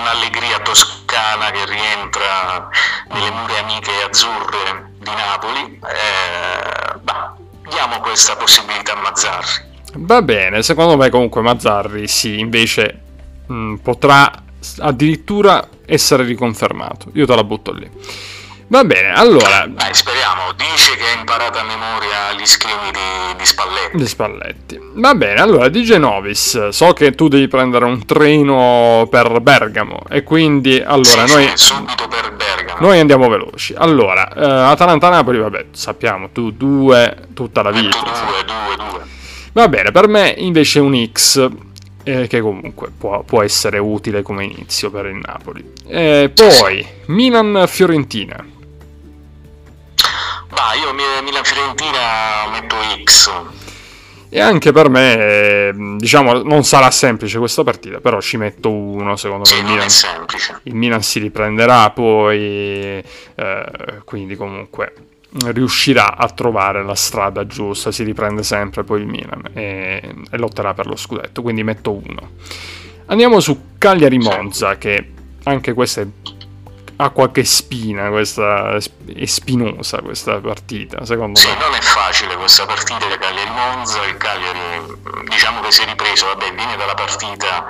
un'allegria 0.00 0.58
toscana 0.58 1.52
che 1.52 1.64
rientra 1.66 2.68
nelle 3.12 3.30
mura 3.30 3.60
amiche 3.60 3.92
azzurre 4.02 4.90
di 4.98 5.10
Napoli. 5.10 5.78
Eh, 5.78 6.98
bah, 7.00 7.36
diamo 7.68 8.00
questa 8.00 8.34
possibilità 8.34 8.94
a 8.94 9.00
Mazzarri. 9.00 9.68
Va 9.94 10.20
bene, 10.20 10.64
secondo 10.64 10.96
me 10.96 11.10
comunque 11.10 11.42
Mazzarri 11.42 12.08
sì, 12.08 12.40
invece 12.40 13.00
mh, 13.46 13.76
potrà 13.76 14.32
addirittura 14.78 15.64
essere 15.86 16.24
riconfermato. 16.24 17.10
Io 17.14 17.24
te 17.24 17.36
la 17.36 17.44
butto 17.44 17.72
lì. 17.72 17.88
Va 18.70 18.84
bene, 18.84 19.12
allora. 19.12 19.66
Dai, 19.66 19.92
speriamo. 19.92 20.52
Dice 20.54 20.94
che 20.94 21.02
ha 21.02 21.18
imparato 21.18 21.58
a 21.58 21.64
memoria 21.64 22.32
gli 22.38 22.46
scrimi 22.46 22.92
di, 22.92 23.36
di 23.36 23.44
Spalletti. 23.44 23.96
Di 23.96 24.06
Spalletti. 24.06 24.80
Va 24.94 25.14
bene, 25.16 25.40
allora, 25.40 25.68
di 25.68 25.82
Genovis, 25.82 26.68
so 26.68 26.92
che 26.92 27.16
tu 27.16 27.26
devi 27.26 27.48
prendere 27.48 27.84
un 27.84 28.06
treno 28.06 29.08
per 29.10 29.40
Bergamo 29.40 30.02
e 30.08 30.22
quindi, 30.22 30.80
allora, 30.80 31.26
sì, 31.26 31.34
noi... 31.34 31.48
Sì, 31.48 31.56
subito 31.56 32.06
per 32.06 32.32
Bergamo. 32.32 32.86
Noi 32.86 33.00
andiamo 33.00 33.28
veloci. 33.28 33.74
Allora, 33.76 34.32
eh, 34.32 34.70
Atalanta-Napoli, 34.70 35.38
vabbè, 35.38 35.66
sappiamo, 35.72 36.30
tu 36.30 36.52
due, 36.52 37.16
tutta 37.34 37.62
la 37.62 37.72
vita. 37.72 37.98
Tu 37.98 38.04
due, 38.04 38.44
due, 38.44 38.88
due. 38.88 39.00
Va 39.52 39.68
bene, 39.68 39.90
per 39.90 40.06
me 40.06 40.32
invece 40.38 40.78
un 40.78 41.08
X 41.10 41.48
eh, 42.04 42.28
che 42.28 42.40
comunque 42.40 42.92
può, 42.96 43.24
può, 43.24 43.42
essere 43.42 43.78
utile 43.78 44.22
come 44.22 44.44
inizio 44.44 44.92
per 44.92 45.06
il 45.06 45.20
Napoli. 45.20 45.72
E 45.88 46.30
poi 46.32 46.86
Milan-Fiorentina. 47.06 48.58
Ma 50.50 50.74
io 50.74 50.92
Milan-Fiorentina 51.22 52.48
metto 52.50 52.76
X. 53.04 53.30
E 54.32 54.40
anche 54.40 54.70
per 54.70 54.88
me, 54.88 55.96
diciamo, 55.98 56.42
non 56.42 56.62
sarà 56.62 56.90
semplice 56.92 57.38
questa 57.38 57.64
partita, 57.64 57.98
però 57.98 58.20
ci 58.20 58.36
metto 58.36 58.70
uno, 58.70 59.16
secondo 59.16 59.44
sì, 59.44 59.54
me. 59.54 59.60
Il 59.60 59.66
Milan, 59.66 59.88
il 60.62 60.74
Milan, 60.74 61.02
si 61.02 61.18
riprenderà 61.18 61.90
poi, 61.90 63.02
eh, 63.34 63.64
quindi 64.04 64.36
comunque 64.36 64.94
riuscirà 65.46 66.16
a 66.16 66.28
trovare 66.28 66.84
la 66.84 66.94
strada 66.94 67.46
giusta, 67.46 67.90
si 67.92 68.02
riprende 68.04 68.42
sempre 68.42 68.84
poi 68.84 69.00
il 69.00 69.06
Milan 69.06 69.42
e, 69.52 70.14
e 70.30 70.38
lotterà 70.38 70.74
per 70.74 70.86
lo 70.86 70.96
scudetto, 70.96 71.42
quindi 71.42 71.64
metto 71.64 71.92
uno. 71.92 72.30
Andiamo 73.06 73.40
su 73.40 73.60
Cagliari-Monza, 73.78 74.78
che 74.78 75.10
anche 75.42 75.72
questa 75.72 76.02
è 76.02 76.06
ha 77.02 77.08
qualche 77.08 77.44
spina, 77.44 78.10
questa 78.10 78.76
è 78.76 79.24
spinosa 79.24 80.02
questa 80.02 80.38
partita, 80.38 81.06
secondo 81.06 81.38
sì, 81.38 81.48
me. 81.48 81.56
non 81.56 81.74
è 81.74 81.80
facile 81.80 82.36
questa 82.36 82.66
partita 82.66 83.06
da 83.06 83.16
Cagliari-Monza, 83.16 84.04
il 84.04 84.18
Cagliari 84.18 84.98
diciamo 85.28 85.60
che 85.62 85.72
si 85.72 85.80
è 85.80 85.86
ripreso, 85.86 86.26
vabbè, 86.26 86.52
viene 86.52 86.76
dalla 86.76 86.92
partita 86.92 87.64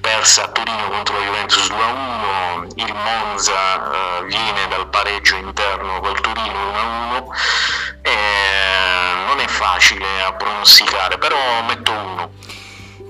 persa 0.00 0.46
a 0.46 0.48
Torino 0.48 0.88
contro 0.90 1.16
la 1.16 1.24
Juventus 1.24 1.70
2-1, 1.70 2.66
il 2.74 2.94
Monza 2.94 4.18
eh, 4.18 4.24
viene 4.24 4.66
dal 4.68 4.88
pareggio 4.88 5.36
interno 5.36 6.00
col 6.00 6.20
Torino 6.20 6.72
1-1, 7.12 7.24
eh, 8.02 9.14
non 9.26 9.38
è 9.38 9.46
facile 9.46 10.22
a 10.22 10.32
pronosticare, 10.32 11.18
però 11.18 11.36
metto 11.68 11.92
uno 11.92 12.30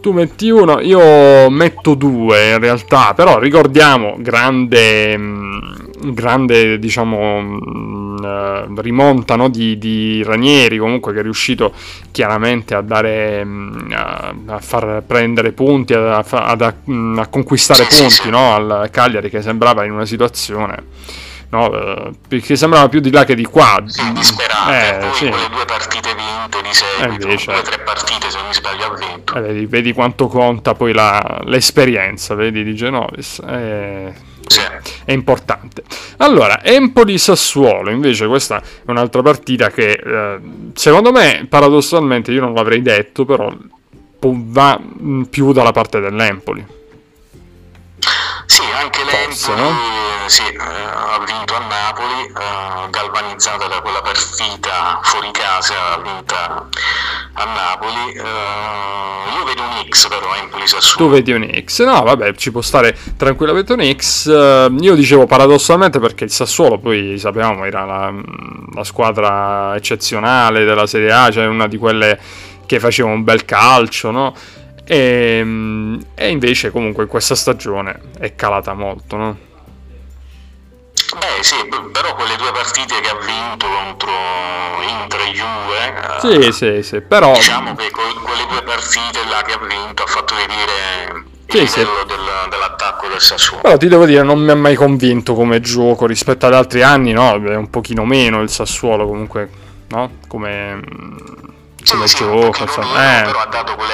tu 0.06 0.12
metti 0.12 0.50
uno, 0.50 0.78
io 0.78 1.50
metto 1.50 1.94
due 1.94 2.52
in 2.52 2.60
realtà, 2.60 3.12
però 3.12 3.40
ricordiamo, 3.40 4.14
grande, 4.20 5.18
mm, 5.18 5.58
grande 6.12 6.78
diciamo, 6.78 7.40
mm, 7.40 8.24
eh, 8.24 8.66
rimonta 8.76 9.34
no, 9.34 9.48
di, 9.48 9.76
di, 9.78 10.22
Ranieri 10.22 10.78
comunque 10.78 11.12
che 11.12 11.18
è 11.18 11.22
riuscito 11.22 11.72
chiaramente 12.12 12.76
a 12.76 12.82
dare, 12.82 13.44
mm, 13.44 13.90
a, 14.46 14.60
far 14.60 15.02
prendere 15.04 15.50
punti, 15.50 15.92
a, 15.92 16.18
a, 16.18 16.56
a 16.56 17.26
conquistare 17.26 17.84
punti 17.90 18.30
no, 18.30 18.54
al 18.54 18.88
Cagliari 18.92 19.28
che 19.28 19.42
sembrava 19.42 19.84
in 19.84 19.90
una 19.90 20.06
situazione 20.06 20.84
no? 21.50 21.72
Eh, 21.72 22.10
perché 22.26 22.56
sembrava 22.56 22.88
più 22.88 23.00
di 23.00 23.10
là 23.10 23.24
che 23.24 23.34
di 23.34 23.44
qua. 23.44 23.82
Sì, 23.86 24.12
disperate, 24.12 24.96
eh, 24.96 24.98
poi 24.98 25.14
sì. 25.14 25.28
quelle 25.28 25.48
due 25.48 25.64
partite 25.64 25.95
vinte 26.48 26.62
di 26.62 26.74
seguito, 26.74 27.26
eh, 27.26 27.30
invece, 27.30 27.62
tre 27.62 27.78
partite 27.80 28.30
se 28.30 28.36
non 28.38 28.46
mi 28.46 28.54
sbaglio 28.54 28.84
ha 28.84 28.94
vinto. 28.94 29.34
Eh, 29.34 29.40
vedi, 29.40 29.66
vedi, 29.66 29.92
quanto 29.92 30.28
conta 30.28 30.74
poi 30.74 30.92
la, 30.92 31.40
l'esperienza, 31.44 32.34
vedi, 32.34 32.62
di 32.62 32.74
Genovis. 32.74 33.40
Eh, 33.46 34.12
sì. 34.46 34.60
È 35.04 35.12
importante. 35.12 35.82
Allora, 36.18 36.62
Empoli-Sassuolo, 36.62 37.90
invece 37.90 38.26
questa 38.26 38.60
è 38.60 38.90
un'altra 38.90 39.22
partita 39.22 39.70
che 39.70 39.92
eh, 39.92 40.38
secondo 40.74 41.10
me, 41.10 41.46
paradossalmente, 41.48 42.30
io 42.30 42.40
non 42.40 42.54
l'avrei 42.54 42.82
detto, 42.82 43.24
però 43.24 43.52
va 44.18 44.80
più 45.28 45.52
dalla 45.52 45.72
parte 45.72 46.00
dell'Empoli. 46.00 46.64
Sì, 48.46 48.62
anche 48.80 49.00
l'Empoli 49.04 49.60
no? 49.60 50.06
sì, 50.26 50.42
eh, 50.42 50.56
ha 50.58 51.22
vinto 51.24 51.54
a 51.54 51.58
Napoli, 51.58 52.26
eh, 52.26 52.90
galvanizzata 53.36 53.68
da 53.68 53.80
quella 53.82 54.00
partita 54.00 55.00
fuori 55.02 55.30
casa 55.30 56.00
vinta 56.02 56.68
a 57.34 57.44
Napoli. 57.44 58.12
Eh, 58.14 59.38
io 59.38 59.44
vedo 59.44 59.62
un 59.62 59.86
X 59.88 60.08
però 60.08 60.34
Empoli 60.34 60.66
Sassuolo. 60.66 61.10
Tu 61.10 61.14
vedi 61.14 61.32
un 61.32 61.62
X? 61.64 61.84
No, 61.84 62.02
vabbè, 62.02 62.34
ci 62.34 62.50
può 62.50 62.62
stare 62.62 62.96
tranquillamente 63.16 63.74
un 63.74 63.94
X. 63.94 64.26
Eh, 64.26 64.74
io 64.80 64.94
dicevo 64.94 65.26
paradossalmente 65.26 66.00
perché 66.00 66.24
il 66.24 66.30
Sassuolo 66.30 66.78
poi 66.78 67.18
sapevamo 67.18 67.64
era 67.64 67.84
la, 67.84 68.12
la 68.74 68.84
squadra 68.84 69.76
eccezionale 69.76 70.64
della 70.64 70.86
Serie 70.86 71.12
A, 71.12 71.30
cioè 71.30 71.46
una 71.46 71.68
di 71.68 71.76
quelle 71.76 72.18
che 72.64 72.80
faceva 72.80 73.10
un 73.10 73.22
bel 73.22 73.44
calcio, 73.44 74.10
no? 74.10 74.34
E, 74.84 75.38
ehm, 75.40 76.00
e, 76.14 76.30
invece 76.30 76.70
comunque 76.70 77.06
questa 77.06 77.34
stagione 77.34 78.00
è 78.18 78.34
calata 78.34 78.72
molto, 78.72 79.16
no? 79.16 79.38
Beh 81.18 81.42
sì, 81.42 81.56
però 81.92 82.14
quelle 82.14 82.36
due 82.36 82.52
partite 82.52 83.00
che 83.00 83.08
ha 83.08 83.16
vinto 83.16 83.66
contro 83.66 84.10
Inter 84.86 85.20
e 85.20 85.30
Juve... 85.32 86.20
Sì, 86.20 86.46
uh, 86.48 86.50
sì, 86.52 86.82
sì, 86.82 87.00
però... 87.00 87.32
Diciamo 87.32 87.74
che 87.74 87.90
quelle 87.90 88.46
due 88.48 88.62
partite 88.62 89.24
là 89.28 89.42
che 89.42 89.52
ha 89.52 89.58
vinto 89.58 90.02
ha 90.02 90.06
fatto 90.06 90.34
vedere 90.34 91.24
sì, 91.46 91.58
il 91.58 91.68
sì. 91.68 91.78
Del, 91.78 92.48
dell'attacco 92.50 93.08
del 93.08 93.20
Sassuolo. 93.20 93.62
Però 93.62 93.76
ti 93.76 93.88
devo 93.88 94.04
dire, 94.04 94.22
non 94.22 94.40
mi 94.40 94.50
ha 94.50 94.56
mai 94.56 94.74
convinto 94.74 95.34
come 95.34 95.60
gioco 95.60 96.06
rispetto 96.06 96.46
ad 96.46 96.54
altri 96.54 96.82
anni, 96.82 97.12
no? 97.12 97.34
È 97.34 97.54
un 97.54 97.70
pochino 97.70 98.04
meno 98.04 98.42
il 98.42 98.50
Sassuolo 98.50 99.06
comunque 99.06 99.64
no? 99.88 100.18
Come, 100.28 100.80
come 101.90 102.06
sì, 102.06 102.16
gioco, 102.16 102.62
insomma. 102.62 103.20
Eh. 103.20 103.24
Però 103.24 103.38
ha 103.40 103.46
dato 103.46 103.74
quelle. 103.74 103.92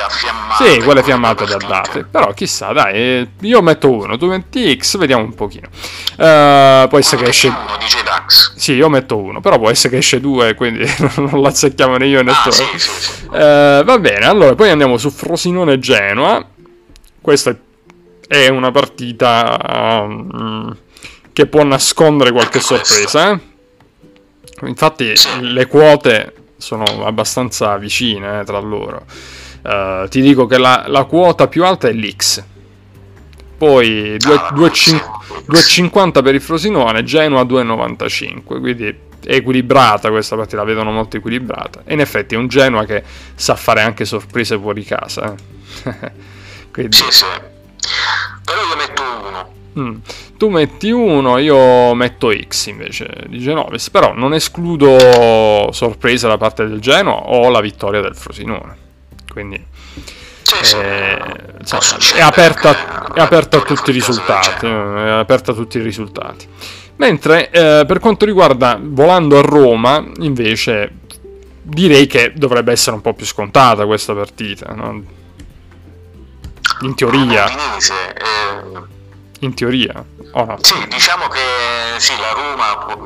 Sì, 0.58 0.82
quelle 0.82 1.02
fiammate 1.02 1.44
da 1.44 1.56
date. 1.56 2.04
Però 2.04 2.32
chissà, 2.32 2.72
dai, 2.72 3.28
io 3.40 3.62
metto 3.62 3.90
uno, 3.90 4.16
tu 4.16 4.26
metti 4.26 4.76
X, 4.76 4.96
vediamo 4.96 5.22
un 5.22 5.34
pochino. 5.34 5.68
Uh, 6.12 6.88
può 6.88 6.98
essere 6.98 7.22
che 7.22 7.28
esce... 7.30 7.48
Uno, 7.48 7.76
dice 7.78 8.02
Dax. 8.02 8.54
Sì, 8.56 8.72
io 8.72 8.88
metto 8.88 9.16
uno, 9.16 9.40
però 9.40 9.58
può 9.58 9.70
essere 9.70 9.90
che 9.90 9.98
esce 9.98 10.20
due, 10.20 10.54
quindi 10.54 10.84
non 11.16 11.40
l'azzecchiamo 11.40 11.96
né 11.96 12.06
io 12.06 12.22
né 12.22 12.30
ah, 12.32 12.40
tu. 12.44 12.50
Sì, 12.50 12.64
sì, 12.76 12.88
sì. 12.88 13.24
Uh, 13.26 13.84
va 13.84 13.98
bene, 13.98 14.26
allora 14.26 14.54
poi 14.54 14.70
andiamo 14.70 14.96
su 14.96 15.10
Frosinone 15.10 15.78
Genoa. 15.78 16.44
Questa 17.20 17.56
è 18.26 18.48
una 18.48 18.70
partita 18.70 20.02
um, 20.04 20.76
che 21.32 21.46
può 21.46 21.62
nascondere 21.62 22.32
qualche 22.32 22.60
sorpresa. 22.60 23.30
Eh? 23.30 23.50
Infatti 24.64 25.12
le 25.40 25.66
quote 25.66 26.34
sono 26.62 26.84
abbastanza 27.04 27.76
vicine 27.76 28.40
eh, 28.40 28.44
tra 28.44 28.58
loro. 28.60 29.04
Uh, 29.62 30.08
ti 30.08 30.20
dico 30.20 30.46
che 30.46 30.58
la, 30.58 30.84
la, 30.86 31.04
quota 31.04 31.48
più 31.48 31.64
alta 31.64 31.88
è 31.88 31.92
l'X. 31.92 32.44
Poi 33.58 34.16
2,50 34.16 36.22
per 36.22 36.34
il 36.34 36.40
Frosinone, 36.40 37.04
Genoa 37.04 37.42
2,95. 37.42 38.60
Quindi 38.60 38.86
è 38.86 38.94
equilibrata 39.34 40.10
questa 40.10 40.36
partita, 40.36 40.58
la 40.58 40.64
vedono 40.64 40.90
molto 40.90 41.16
equilibrata. 41.16 41.82
E 41.84 41.94
in 41.94 42.00
effetti 42.00 42.34
è 42.34 42.38
un 42.38 42.48
Genoa 42.48 42.84
che 42.84 43.02
sa 43.34 43.54
fare 43.54 43.82
anche 43.82 44.04
sorprese 44.04 44.58
fuori 44.58 44.84
casa. 44.84 45.34
Eh. 45.84 46.12
quindi... 46.72 46.96
Sì, 46.96 47.04
sì. 47.10 47.24
Però 48.44 48.60
io 48.60 48.76
metto 48.76 49.02
uno. 49.28 49.61
Mm. 49.78 49.96
Tu 50.36 50.48
metti 50.48 50.90
uno, 50.90 51.38
io 51.38 51.94
metto 51.94 52.30
X 52.30 52.66
invece 52.66 53.08
di 53.26 53.38
Genovis, 53.38 53.88
però 53.88 54.12
non 54.14 54.34
escludo 54.34 55.70
sorpresa 55.72 56.28
da 56.28 56.36
parte 56.36 56.66
del 56.66 56.80
Genoa 56.80 57.28
o 57.30 57.48
la 57.48 57.60
vittoria 57.60 58.00
del 58.00 58.14
Frosinone. 58.14 58.76
Quindi 59.30 59.56
eh, 60.74 61.18
insomma, 61.58 61.82
è, 62.14 62.20
aperta, 62.20 63.12
è 63.14 63.20
aperta, 63.20 63.56
a 63.56 63.60
tutti 63.62 63.90
i 63.90 63.92
risultati. 63.92 64.66
È 64.66 64.68
aperta 64.68 65.52
a 65.52 65.54
tutti 65.54 65.78
i 65.78 65.82
risultati. 65.82 66.46
Mentre 66.96 67.50
eh, 67.50 67.84
per 67.86 67.98
quanto 67.98 68.26
riguarda 68.26 68.78
volando 68.80 69.38
a 69.38 69.42
Roma, 69.42 70.04
invece 70.18 70.98
direi 71.62 72.06
che 72.06 72.32
dovrebbe 72.36 72.72
essere 72.72 72.94
un 72.94 73.00
po' 73.00 73.14
più 73.14 73.24
scontata 73.24 73.86
questa 73.86 74.12
partita. 74.12 74.74
No? 74.74 75.02
In 76.82 76.94
teoria. 76.94 77.48
Eh 77.48 79.00
in 79.42 79.54
teoria. 79.54 80.04
Oh 80.32 80.44
no. 80.44 80.58
Sì, 80.60 80.74
diciamo 80.88 81.28
che 81.28 81.98
sì, 81.98 82.12
la 82.18 82.32
Roma 82.32 82.76
può, 82.84 82.96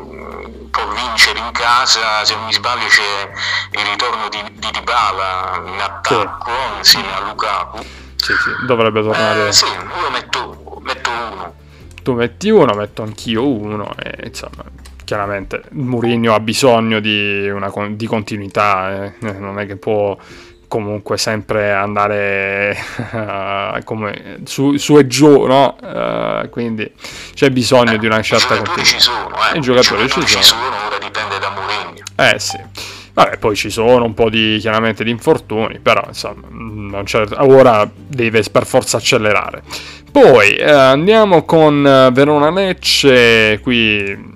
può, 0.70 0.92
vincere 0.92 1.38
in 1.38 1.51
casa, 1.53 2.25
se 2.25 2.35
non 2.35 2.44
mi 2.44 2.53
sbaglio 2.53 2.87
c'è 2.87 3.31
il 3.72 3.87
ritorno 3.90 4.29
di, 4.29 4.42
di 4.53 4.70
Dybala 4.70 5.62
in 5.66 5.81
attacco 5.81 6.51
sì. 6.51 6.79
insieme 6.79 7.14
a 7.14 7.20
Lukaku. 7.27 7.79
Sì, 8.16 8.33
sì, 8.33 8.66
dovrebbe 8.66 9.03
tornare. 9.03 9.49
Eh, 9.49 9.53
sì, 9.53 9.64
io 9.66 10.11
metto, 10.11 10.81
metto 10.83 11.11
uno. 11.11 11.55
Tu 12.03 12.12
metti 12.12 12.51
uno, 12.51 12.75
metto 12.75 13.03
anch'io 13.03 13.46
uno 13.49 13.94
e 13.99 14.27
insomma 14.27 14.64
chiaramente 15.07 15.62
Mourinho 15.70 16.35
ha 16.35 16.40
bisogno 16.40 16.99
di, 16.99 17.49
una, 17.49 17.72
di 17.90 18.07
continuità, 18.07 19.05
eh. 19.05 19.33
non 19.38 19.61
è 19.61 19.66
che 19.66 19.77
può 19.77 20.16
comunque 20.68 21.16
sempre 21.16 21.72
andare 21.72 22.76
uh, 23.12 23.83
come 23.85 24.40
su, 24.44 24.76
su, 24.76 24.98
e 24.98 25.07
giù, 25.07 25.44
no? 25.44 25.76
Uh, 25.81 26.48
quindi 26.50 26.90
c'è 27.35 27.50
bisogno 27.50 27.92
eh, 27.92 27.98
di 27.98 28.07
una 28.07 28.22
certa 28.22 28.57
continuità. 28.57 29.52
Eh. 29.52 29.59
I 29.59 29.61
giocatori, 29.61 30.05
I 30.05 30.07
giocatori 30.07 30.09
ci, 30.09 30.20
sono. 30.20 30.26
ci 30.26 30.42
sono. 30.42 30.61
ora 30.87 30.98
dipende 30.98 31.38
da 31.38 31.50
Mourinho. 31.50 32.02
Eh 32.16 32.38
sì. 32.38 32.59
Vabbè, 33.12 33.38
poi 33.38 33.57
ci 33.57 33.70
sono 33.70 34.05
un 34.05 34.12
po' 34.12 34.29
di 34.29 34.59
chiaramente 34.61 35.02
di 35.02 35.11
infortuni, 35.11 35.79
però 35.79 36.05
insomma, 36.07 37.02
ora 37.38 37.88
deve 37.94 38.42
per 38.42 38.66
forza 38.66 38.98
accelerare. 38.98 39.62
Poi 40.12 40.55
eh, 40.57 40.70
andiamo 40.70 41.44
con 41.44 41.83
Verona 42.12 42.50
Lecce, 42.50 43.59
qui 43.62 44.35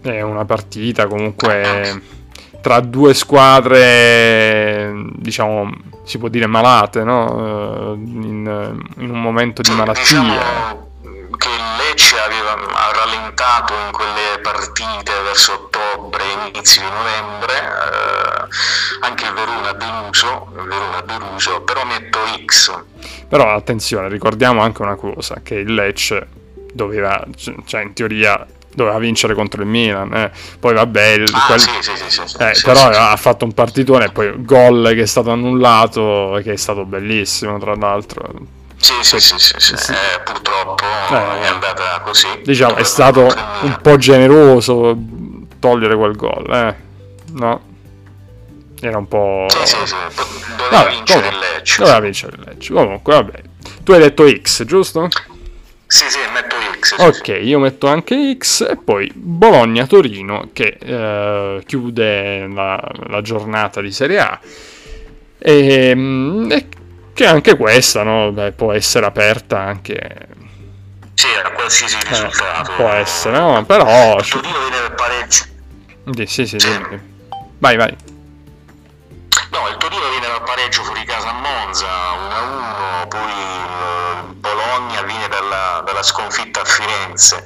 è 0.00 0.20
una 0.22 0.44
partita 0.46 1.06
comunque 1.06 2.00
tra 2.66 2.80
due 2.80 3.14
squadre, 3.14 4.92
diciamo, 5.12 5.70
si 6.02 6.18
può 6.18 6.26
dire 6.26 6.46
malate, 6.46 7.04
no? 7.04 7.94
in, 7.94 8.76
in 8.96 9.08
un 9.08 9.20
momento 9.20 9.62
di 9.62 9.70
malattia. 9.70 10.02
Diciamo 10.02 10.88
che 11.36 11.48
il 11.48 11.86
Lecce 11.86 12.18
aveva 12.18 12.54
ha 12.54 12.92
rallentato 12.92 13.72
in 13.72 13.92
quelle 13.92 14.40
partite 14.42 15.12
verso 15.22 15.52
ottobre, 15.52 16.24
inizi 16.48 16.80
di 16.80 16.86
novembre, 16.86 17.52
eh, 17.54 18.48
anche 19.06 19.26
il 19.26 19.32
Verona 19.32 19.68
ha 19.68 19.72
deluso, 19.72 20.48
Verona 20.52 21.02
deluso, 21.02 21.60
però 21.60 21.84
metto 21.84 22.18
X. 22.44 22.76
Però 23.28 23.54
attenzione, 23.54 24.08
ricordiamo 24.08 24.62
anche 24.62 24.82
una 24.82 24.96
cosa, 24.96 25.36
che 25.40 25.54
il 25.54 25.72
Lecce 25.72 26.26
doveva, 26.72 27.24
cioè 27.64 27.82
in 27.82 27.92
teoria 27.92 28.44
doveva 28.76 28.98
vincere 28.98 29.34
contro 29.34 29.62
il 29.62 29.66
Milan. 29.66 30.14
Eh. 30.14 30.30
Poi 30.60 30.74
vabbè, 30.74 31.06
il, 31.08 31.30
ah, 31.32 31.46
quel... 31.46 31.60
sì, 31.60 31.70
sì, 31.80 31.92
sì, 32.06 32.36
eh, 32.38 32.52
però 32.62 32.88
ha 32.88 33.16
fatto 33.16 33.44
un 33.44 33.52
partitone 33.52 34.04
e 34.04 34.12
poi 34.12 34.32
gol 34.44 34.92
che 34.94 35.02
è 35.02 35.06
stato 35.06 35.30
annullato, 35.30 36.38
che 36.42 36.52
è 36.52 36.56
stato 36.56 36.84
bellissimo 36.84 37.58
tra 37.58 37.74
l'altro. 37.74 38.28
Sì, 38.78 38.92
sì, 39.00 39.18
sì, 39.18 39.34
sì, 39.38 39.76
sì. 39.76 39.92
Eh, 39.92 40.20
purtroppo 40.22 40.84
eh, 41.10 41.40
è 41.40 41.46
andata 41.46 42.00
così. 42.04 42.28
Diciamo, 42.44 42.76
è 42.76 42.84
stato 42.84 43.34
un 43.62 43.78
po' 43.80 43.96
generoso 43.96 44.96
togliere 45.58 45.96
quel 45.96 46.14
gol, 46.14 46.52
eh. 46.52 46.74
No? 47.32 47.60
Era 48.78 48.98
un 48.98 49.08
po'... 49.08 49.46
Sì, 49.48 49.58
sì, 49.64 49.76
sì. 49.86 49.94
Doveva 50.56 50.82
vabbè, 50.82 50.90
vincere 50.90 51.20
comunque, 51.22 51.46
il 51.48 51.54
Lecce. 51.54 51.78
Doveva 51.78 52.00
vincere 52.00 52.36
il 52.36 52.42
Lecce. 52.44 52.72
Comunque, 52.74 53.14
vabbè. 53.14 53.42
Tu 53.82 53.92
hai 53.92 53.98
detto 53.98 54.28
X, 54.28 54.64
giusto? 54.64 55.08
Sì, 55.88 56.04
sì, 56.10 56.18
metto 56.32 56.56
X. 56.80 56.96
Sì, 56.96 57.00
ok, 57.00 57.24
sì. 57.24 57.32
io 57.32 57.58
metto 57.60 57.86
anche 57.86 58.36
X 58.36 58.66
e 58.68 58.76
poi 58.76 59.10
Bologna-Torino 59.14 60.50
che 60.52 60.78
eh, 60.80 61.62
chiude 61.64 62.48
la, 62.48 62.90
la, 63.08 63.22
giornata 63.22 63.80
di 63.80 63.92
Serie 63.92 64.18
A. 64.18 64.40
E, 65.38 65.92
mm, 65.94 66.50
e 66.50 66.68
che 67.14 67.26
anche 67.26 67.56
questa 67.56 68.02
no? 68.02 68.32
Beh, 68.32 68.52
può 68.52 68.72
essere 68.72 69.06
aperta 69.06 69.60
anche... 69.60 70.28
Sì, 71.14 71.28
a 71.42 71.50
qualsiasi 71.50 71.96
eh, 71.96 72.08
risultato. 72.08 72.72
Può 72.76 72.88
essere, 72.88 73.38
no? 73.38 73.64
Però... 73.64 74.18
Il 74.18 74.28
Torino 74.28 74.58
viene 74.58 74.80
per 74.82 74.94
pareggio. 74.94 75.44
Sì, 76.26 76.46
sì, 76.46 76.58
sì. 76.58 76.68
Vai, 77.58 77.76
vai. 77.76 77.96
No, 79.50 79.68
il 79.68 79.76
Torino 79.78 80.08
viene 80.10 80.26
dal 80.26 80.42
pareggio 80.42 80.82
fuori 80.82 81.04
casa 81.04 81.30
a 81.30 81.32
Monza, 81.32 81.86
1-1, 83.04 83.08
poi 83.08 83.30
il 84.28 84.34
Bologna 84.34 85.02
viene 85.02 85.25
dalla 85.96 86.02
sconfitta 86.02 86.60
a 86.60 86.64
Firenze. 86.64 87.44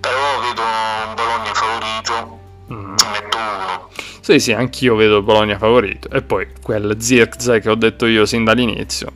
Però 0.00 0.40
vedo 0.40 0.62
un 0.62 1.14
Bologna 1.14 1.54
favorito, 1.54 2.40
mm. 2.72 2.94
metto 3.12 3.36
uno. 3.36 3.88
Sì, 4.20 4.40
sì, 4.40 4.52
anch'io 4.52 4.96
vedo 4.96 5.18
il 5.18 5.22
Bologna 5.22 5.58
favorito. 5.58 6.08
E 6.10 6.22
poi 6.22 6.48
quel 6.60 6.96
Zirkzee 6.98 7.60
che 7.60 7.70
ho 7.70 7.76
detto 7.76 8.06
io 8.06 8.26
sin 8.26 8.44
dall'inizio. 8.44 9.12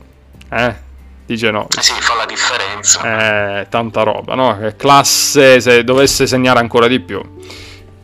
Eh? 0.49 0.85
Dice 1.25 1.51
no. 1.51 1.67
Eh 1.77 1.81
sì, 1.81 1.93
fa 1.99 2.15
la 2.15 2.25
differenza. 2.25 3.59
Eh, 3.59 3.67
tanta 3.67 4.03
roba, 4.03 4.35
no? 4.35 4.73
Classe, 4.77 5.59
se 5.59 5.83
dovesse 5.83 6.25
segnare 6.25 6.59
ancora 6.59 6.87
di 6.87 6.99
più 7.01 7.21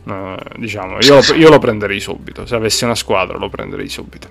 Uh, 0.04 0.36
diciamo, 0.58 0.98
io, 1.00 1.20
io, 1.34 1.48
lo 1.48 1.58
prenderei 1.58 1.98
subito. 1.98 2.44
Se 2.44 2.54
avessi 2.54 2.84
una 2.84 2.94
squadra, 2.94 3.38
lo 3.38 3.48
prenderei 3.48 3.88
subito. 3.88 4.28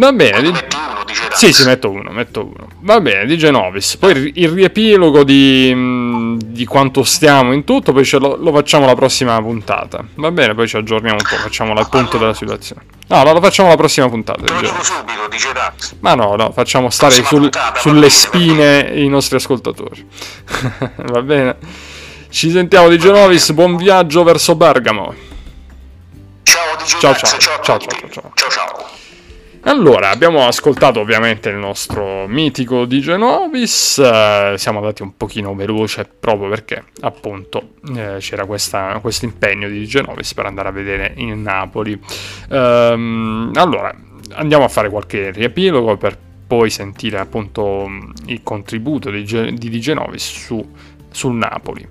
Va 0.00 0.12
bene. 0.14 0.40
Di... 0.40 0.48
Uno, 0.48 1.04
dice 1.04 1.28
sì, 1.32 1.52
sì, 1.52 1.64
metto 1.64 1.90
uno, 1.90 2.10
metto 2.10 2.46
uno. 2.46 2.68
Va 2.80 3.00
bene, 3.02 3.26
di 3.26 3.36
Genovis. 3.36 3.98
Poi 3.98 4.32
il 4.36 4.48
riepilogo 4.48 5.24
di, 5.24 6.38
di 6.42 6.64
quanto 6.64 7.04
stiamo 7.04 7.52
in 7.52 7.64
tutto, 7.64 7.92
poi 7.92 8.08
lo, 8.12 8.36
lo, 8.36 8.50
facciamo 8.50 8.86
la 8.86 8.94
prossima 8.94 9.38
puntata. 9.42 10.02
Va 10.14 10.30
bene, 10.30 10.54
poi 10.54 10.66
ci 10.66 10.78
aggiorniamo 10.78 11.18
un 11.18 11.28
po', 11.28 11.36
facciamo 11.36 11.78
il 11.78 11.86
punto 11.90 12.16
della 12.16 12.32
situazione. 12.32 12.82
No, 13.08 13.22
no, 13.24 13.32
lo 13.34 13.40
facciamo 13.42 13.68
la 13.68 13.76
prossima 13.76 14.08
puntata. 14.08 14.42
Te 14.42 14.52
lo 14.54 14.60
dico 14.60 14.82
subito, 14.82 15.28
dice 15.28 15.52
Dax. 15.52 15.96
Ma 16.00 16.14
no, 16.14 16.34
no, 16.34 16.50
facciamo 16.50 16.88
stare 16.88 17.12
sul, 17.12 17.40
puntata, 17.40 17.78
sulle 17.80 18.08
spine 18.08 18.90
i 18.94 19.08
nostri 19.08 19.36
ascoltatori. 19.36 20.08
Va 20.96 21.20
bene. 21.20 21.56
Ci 22.30 22.50
sentiamo 22.50 22.88
di 22.88 22.96
Genovis, 22.96 23.52
buon 23.52 23.76
viaggio 23.76 24.22
verso 24.22 24.54
Bergamo. 24.54 25.12
Ciao 26.42 26.76
di 26.78 26.84
ciao, 26.86 27.14
ciao, 27.14 27.14
ciao, 27.14 27.38
ciao, 27.38 27.60
ciao, 27.60 27.78
ciao, 27.78 28.30
ciao, 28.34 28.50
ciao. 28.50 28.89
Allora, 29.64 30.08
abbiamo 30.08 30.46
ascoltato 30.46 31.00
ovviamente 31.00 31.50
il 31.50 31.56
nostro 31.56 32.26
mitico 32.26 32.86
di 32.86 33.00
Genovis, 33.00 33.98
eh, 33.98 34.54
siamo 34.56 34.78
andati 34.78 35.02
un 35.02 35.16
pochino 35.18 35.54
veloce 35.54 36.08
proprio 36.18 36.48
perché 36.48 36.84
appunto 37.02 37.74
eh, 37.94 38.16
c'era 38.20 38.46
questo 38.46 39.24
impegno 39.26 39.68
di 39.68 39.84
Genovis 39.86 40.32
per 40.32 40.46
andare 40.46 40.68
a 40.68 40.72
vedere 40.72 41.12
in 41.16 41.42
Napoli. 41.42 42.00
Ehm, 42.48 43.52
allora, 43.54 43.94
andiamo 44.32 44.64
a 44.64 44.68
fare 44.68 44.88
qualche 44.88 45.30
riepilogo 45.30 45.98
per 45.98 46.16
poi 46.46 46.70
sentire 46.70 47.18
appunto 47.18 47.86
il 48.26 48.42
contributo 48.42 49.10
di, 49.10 49.22
di, 49.54 49.80
Genovis 49.80 50.24
su 50.24 50.66
sul 51.10 51.34
Napoli. 51.34 51.86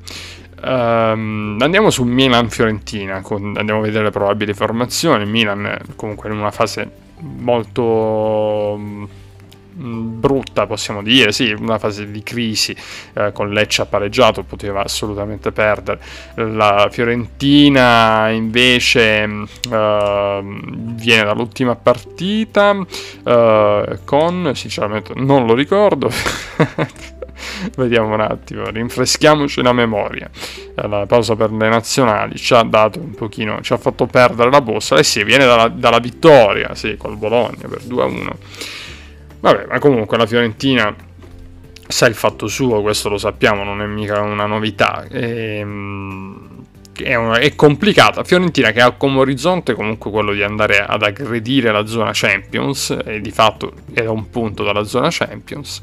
Um, 0.61 1.57
andiamo 1.61 1.89
su 1.89 2.03
Milan-Fiorentina, 2.03 3.21
con, 3.21 3.53
andiamo 3.55 3.79
a 3.79 3.83
vedere 3.83 4.05
le 4.05 4.11
probabili 4.11 4.53
formazioni. 4.53 5.25
Milan 5.25 5.77
comunque 5.95 6.29
in 6.29 6.37
una 6.37 6.51
fase 6.51 7.07
molto 7.19 9.07
Mm, 9.79 10.19
brutta, 10.19 10.67
possiamo 10.67 11.01
dire, 11.01 11.31
sì, 11.31 11.51
una 11.51 11.79
fase 11.79 12.11
di 12.11 12.21
crisi 12.21 12.75
eh, 13.13 13.31
con 13.31 13.51
Lecce 13.51 13.85
pareggiato, 13.85 14.43
poteva 14.43 14.83
assolutamente 14.83 15.53
perdere. 15.53 16.01
La 16.35 16.89
Fiorentina 16.91 18.29
invece 18.29 19.23
eh, 19.23 20.41
viene 20.43 21.23
dall'ultima 21.23 21.75
partita 21.75 22.75
eh, 23.23 23.99
con, 24.03 24.51
sinceramente 24.53 25.13
non 25.15 25.45
lo 25.45 25.53
ricordo, 25.53 26.09
Vediamo 27.75 28.13
un 28.13 28.21
attimo, 28.21 28.65
rinfreschiamoci 28.65 29.61
la 29.61 29.73
memoria. 29.73 30.29
La 30.75 31.05
pausa 31.05 31.35
per 31.35 31.51
le 31.51 31.69
nazionali 31.69 32.37
ci 32.37 32.53
ha 32.53 32.63
dato 32.63 32.99
un 32.99 33.11
pochino, 33.11 33.61
ci 33.61 33.73
ha 33.73 33.77
fatto 33.77 34.05
perdere 34.05 34.49
la 34.49 34.61
bossa. 34.61 34.95
E 34.95 34.99
eh 34.99 35.03
sì, 35.03 35.23
viene 35.23 35.45
dalla, 35.45 35.67
dalla 35.67 35.99
vittoria, 35.99 36.75
sì, 36.75 36.95
col 36.97 37.17
Bologna 37.17 37.67
per 37.67 37.81
2-1. 37.81 38.29
Vabbè, 39.41 39.65
ma 39.67 39.79
comunque 39.79 40.17
la 40.17 40.25
Fiorentina 40.25 40.93
sa 41.87 42.05
il 42.05 42.13
fatto 42.13 42.47
suo, 42.47 42.81
questo 42.81 43.09
lo 43.09 43.17
sappiamo, 43.17 43.63
non 43.63 43.81
è 43.81 43.85
mica 43.85 44.21
una 44.21 44.45
novità. 44.45 45.05
E, 45.09 45.57
ehm, 45.59 46.47
è, 46.93 47.15
una, 47.15 47.39
è, 47.39 47.55
complicata. 47.55 48.23
Fiorentina 48.23 48.71
che 48.71 48.81
ha 48.81 48.91
come 48.91 49.19
orizzonte 49.19 49.73
comunque 49.73 50.11
quello 50.11 50.33
di 50.33 50.43
andare 50.43 50.79
ad 50.79 51.01
aggredire 51.01 51.71
la 51.71 51.85
zona 51.85 52.11
Champions, 52.13 52.95
e 53.05 53.21
di 53.21 53.31
fatto 53.31 53.73
è 53.93 54.05
un 54.05 54.29
punto 54.29 54.63
dalla 54.63 54.83
zona 54.83 55.07
Champions. 55.09 55.81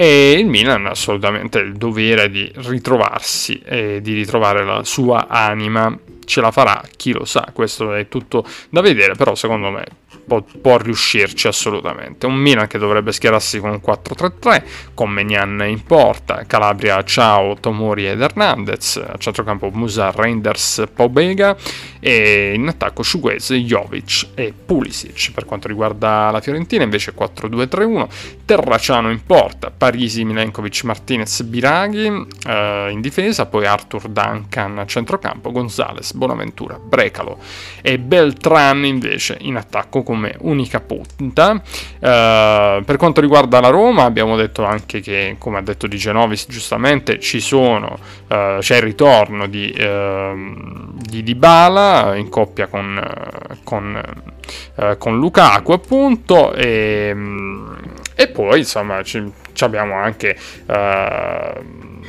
E 0.00 0.30
il 0.38 0.46
Milan 0.46 0.86
ha 0.86 0.90
assolutamente 0.90 1.58
il 1.58 1.72
dovere 1.72 2.30
di 2.30 2.48
ritrovarsi 2.54 3.60
e 3.64 4.00
di 4.00 4.14
ritrovare 4.14 4.64
la 4.64 4.84
sua 4.84 5.26
anima. 5.26 5.92
Ce 6.28 6.42
la 6.42 6.50
farà, 6.50 6.82
chi 6.94 7.12
lo 7.12 7.24
sa, 7.24 7.48
questo 7.54 7.94
è 7.94 8.06
tutto 8.06 8.44
da 8.68 8.82
vedere, 8.82 9.14
però 9.14 9.34
secondo 9.34 9.70
me 9.70 9.86
può, 10.26 10.44
può, 10.60 10.76
riuscirci 10.76 11.48
assolutamente. 11.48 12.26
Un 12.26 12.34
Milan 12.34 12.66
che 12.66 12.76
dovrebbe 12.76 13.12
schierarsi 13.12 13.58
con 13.60 13.70
un 13.70 13.80
4-3-3, 13.82 14.62
con 14.92 15.08
Menian 15.08 15.64
in 15.66 15.82
porta, 15.82 16.44
Calabria, 16.46 17.02
Ciao, 17.02 17.54
Tomori 17.54 18.06
ed 18.06 18.20
Hernandez, 18.20 18.96
a 18.96 19.16
centrocampo 19.16 19.70
Musa, 19.72 20.10
Reinders, 20.10 20.84
Pobega 20.94 21.56
e 21.98 22.52
in 22.54 22.68
attacco 22.68 23.02
Shuguez, 23.02 23.52
Jovic 23.54 24.28
e 24.34 24.52
Pulisic. 24.52 25.32
Per 25.32 25.46
quanto 25.46 25.66
riguarda 25.66 26.30
la 26.30 26.42
Fiorentina 26.42 26.84
invece 26.84 27.14
4-2-3-1, 27.14 28.08
Terraciano 28.44 29.10
in 29.10 29.24
porta, 29.24 29.70
Parisi, 29.70 30.24
Milenkovic, 30.24 30.84
Martinez, 30.84 31.42
Biraghi 31.42 32.26
eh, 32.46 32.88
in 32.90 33.00
difesa, 33.00 33.46
poi 33.46 33.66
Arthur 33.66 34.08
Duncan 34.08 34.78
a 34.78 34.86
centrocampo, 34.86 35.50
Gonzales, 35.50 36.12
Bonaventura, 36.18 36.78
Brecalo 36.78 37.38
e 37.80 37.98
Beltran 37.98 38.84
invece 38.84 39.38
in 39.40 39.56
attacco 39.56 40.02
come 40.02 40.34
unica 40.40 40.80
punta. 40.80 41.52
Uh, 41.52 42.84
per 42.84 42.96
quanto 42.98 43.20
riguarda 43.20 43.60
la 43.60 43.68
Roma, 43.68 44.02
abbiamo 44.02 44.36
detto 44.36 44.64
anche 44.64 45.00
che, 45.00 45.36
come 45.38 45.58
ha 45.58 45.62
detto 45.62 45.86
Di 45.86 45.96
Genovis 45.96 46.46
giustamente, 46.48 47.18
ci 47.20 47.40
sono, 47.40 47.98
uh, 48.28 48.58
c'è 48.58 48.76
il 48.76 48.82
ritorno 48.82 49.46
di, 49.46 49.72
uh, 49.78 50.92
di 50.92 51.22
Dybala 51.22 52.16
in 52.16 52.28
coppia 52.28 52.66
con, 52.66 53.00
con, 53.62 54.00
con 54.98 55.18
Lukaku, 55.18 55.72
appunto, 55.72 56.52
e, 56.52 57.14
e 58.14 58.28
poi 58.28 58.58
insomma 58.58 59.02
ci 59.02 59.32
abbiamo 59.64 59.94
anche 59.94 60.36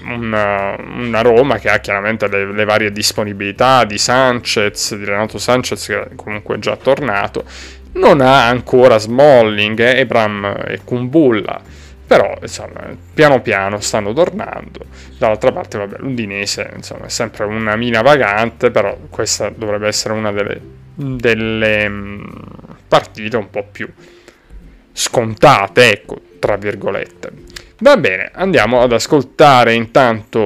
una, 0.06 0.76
una, 0.78 1.22
Roma 1.22 1.58
che 1.58 1.70
ha 1.70 1.80
chiaramente 1.80 2.28
le, 2.28 2.52
le, 2.52 2.66
varie 2.66 2.92
disponibilità 2.92 3.86
di 3.86 3.98
Sanchez, 3.98 4.96
di 4.96 5.06
Renato 5.06 5.38
Sanchez 5.38 5.86
che 5.86 6.16
comunque 6.16 6.56
è 6.56 6.60
già 6.60 6.76
tornato. 6.76 7.44
Non 7.92 8.22
ha 8.22 8.48
ancora 8.48 8.98
Smalling, 8.98 9.80
eh, 9.80 10.00
Ebram 10.00 10.64
e 10.68 10.82
Kumbulla, 10.84 11.60
però 12.06 12.38
insomma, 12.42 12.82
piano 13.14 13.42
piano 13.42 13.80
stanno 13.82 14.14
tornando. 14.14 14.86
Dall'altra 15.18 15.52
parte, 15.52 15.78
vabbè, 15.78 15.98
l'Udinese 16.00 16.72
insomma, 16.76 17.06
è 17.06 17.10
sempre 17.10 17.46
una 17.46 17.76
mina 17.76 18.02
vagante, 18.02 18.72
però 18.72 18.98
questa 19.10 19.50
dovrebbe 19.50 19.88
essere 19.88 20.14
una 20.14 20.32
delle, 20.32 20.62
delle 20.94 21.90
mm, 21.90 22.24
partite 22.88 23.38
un 23.38 23.50
po' 23.50 23.68
più 23.72 23.92
scontate, 24.92 25.92
ecco, 25.92 26.22
tra 26.40 26.56
virgolette. 26.56 27.32
Va 27.82 27.96
bene, 27.96 28.30
andiamo 28.34 28.82
ad 28.82 28.92
ascoltare 28.92 29.74
intanto 29.74 30.42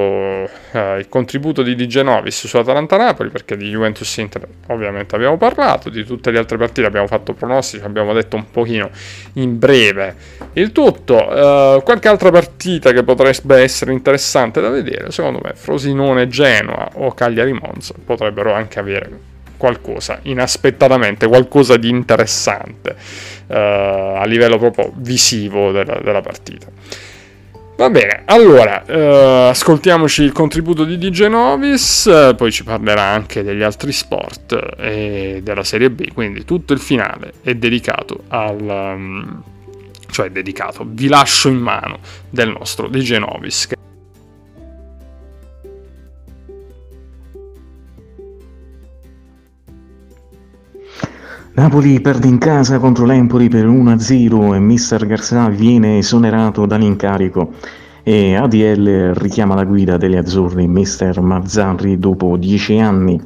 eh, 0.71 0.99
il 0.99 1.07
contributo 1.09 1.63
di 1.63 1.73
Di 1.73 1.87
Genovis 1.87 2.45
su 2.45 2.57
Atalanta-Napoli, 2.57 3.29
perché 3.29 3.57
di 3.57 3.71
Juventus 3.71 4.15
Inter 4.17 4.47
ovviamente 4.67 5.15
abbiamo 5.15 5.35
parlato, 5.37 5.89
di 5.89 6.03
tutte 6.03 6.29
le 6.29 6.37
altre 6.37 6.57
partite 6.57 6.85
abbiamo 6.85 7.07
fatto 7.07 7.33
pronostici, 7.33 7.83
abbiamo 7.83 8.13
detto 8.13 8.35
un 8.35 8.51
pochino 8.51 8.91
in 9.33 9.57
breve 9.57 10.15
il 10.53 10.71
tutto. 10.71 11.17
Eh, 11.17 11.81
qualche 11.83 12.07
altra 12.07 12.29
partita 12.29 12.91
che 12.91 13.01
potrebbe 13.01 13.57
essere 13.57 13.93
interessante 13.93 14.61
da 14.61 14.69
vedere, 14.69 15.09
secondo 15.09 15.39
me 15.41 15.53
Frosinone-Genoa 15.55 16.91
o 16.97 17.15
Cagliari-Monza 17.15 17.95
potrebbero 18.05 18.53
anche 18.53 18.77
avere 18.77 19.31
qualcosa, 19.63 20.19
inaspettatamente, 20.23 21.25
qualcosa 21.25 21.77
di 21.77 21.87
interessante 21.87 22.97
eh, 23.47 23.55
a 23.57 24.25
livello 24.25 24.57
proprio 24.57 24.91
visivo 24.97 25.71
della, 25.71 26.01
della 26.03 26.19
partita. 26.19 26.67
Va 27.77 27.89
bene, 27.89 28.23
allora, 28.25 28.85
eh, 28.85 29.47
ascoltiamoci 29.51 30.21
il 30.21 30.33
contributo 30.33 30.83
di 30.83 30.97
DJ 30.97 31.27
Novis, 31.27 32.33
poi 32.35 32.51
ci 32.51 32.65
parlerà 32.65 33.03
anche 33.03 33.41
degli 33.41 33.63
altri 33.63 33.93
sport 33.93 34.75
e 34.77 35.39
della 35.41 35.63
Serie 35.63 35.89
B, 35.89 36.11
quindi 36.11 36.43
tutto 36.43 36.73
il 36.73 36.79
finale 36.79 37.31
è 37.41 37.55
dedicato 37.55 38.23
al... 38.27 38.59
Um, 38.59 39.43
cioè 40.09 40.29
dedicato, 40.29 40.85
vi 40.85 41.07
lascio 41.07 41.47
in 41.47 41.57
mano 41.57 41.99
del 42.29 42.49
nostro 42.49 42.87
DJ 42.87 43.15
Novis. 43.17 43.69
Napoli 51.55 52.01
perde 52.01 52.27
in 52.27 52.39
casa 52.39 52.79
contro 52.79 53.05
l'Empoli 53.05 53.47
per 53.47 53.67
1-0 53.67 54.55
e 54.55 54.59
Mister 54.59 55.05
Garzà 55.05 55.49
viene 55.49 55.99
esonerato 55.99 56.65
dall'incarico 56.65 57.51
e 58.01 58.35
ADL 58.35 59.13
richiama 59.13 59.53
la 59.53 59.63
guida 59.63 59.97
degli 59.97 60.15
azzurri 60.15 60.67
Mister 60.67 61.21
Mazzarri 61.21 61.99
dopo 61.99 62.37
10 62.37 62.79
anni. 62.79 63.21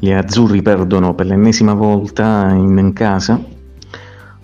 Gli 0.00 0.10
azzurri 0.10 0.62
perdono 0.62 1.14
per 1.14 1.26
l'ennesima 1.26 1.74
volta 1.74 2.48
in 2.54 2.92
casa. 2.92 3.40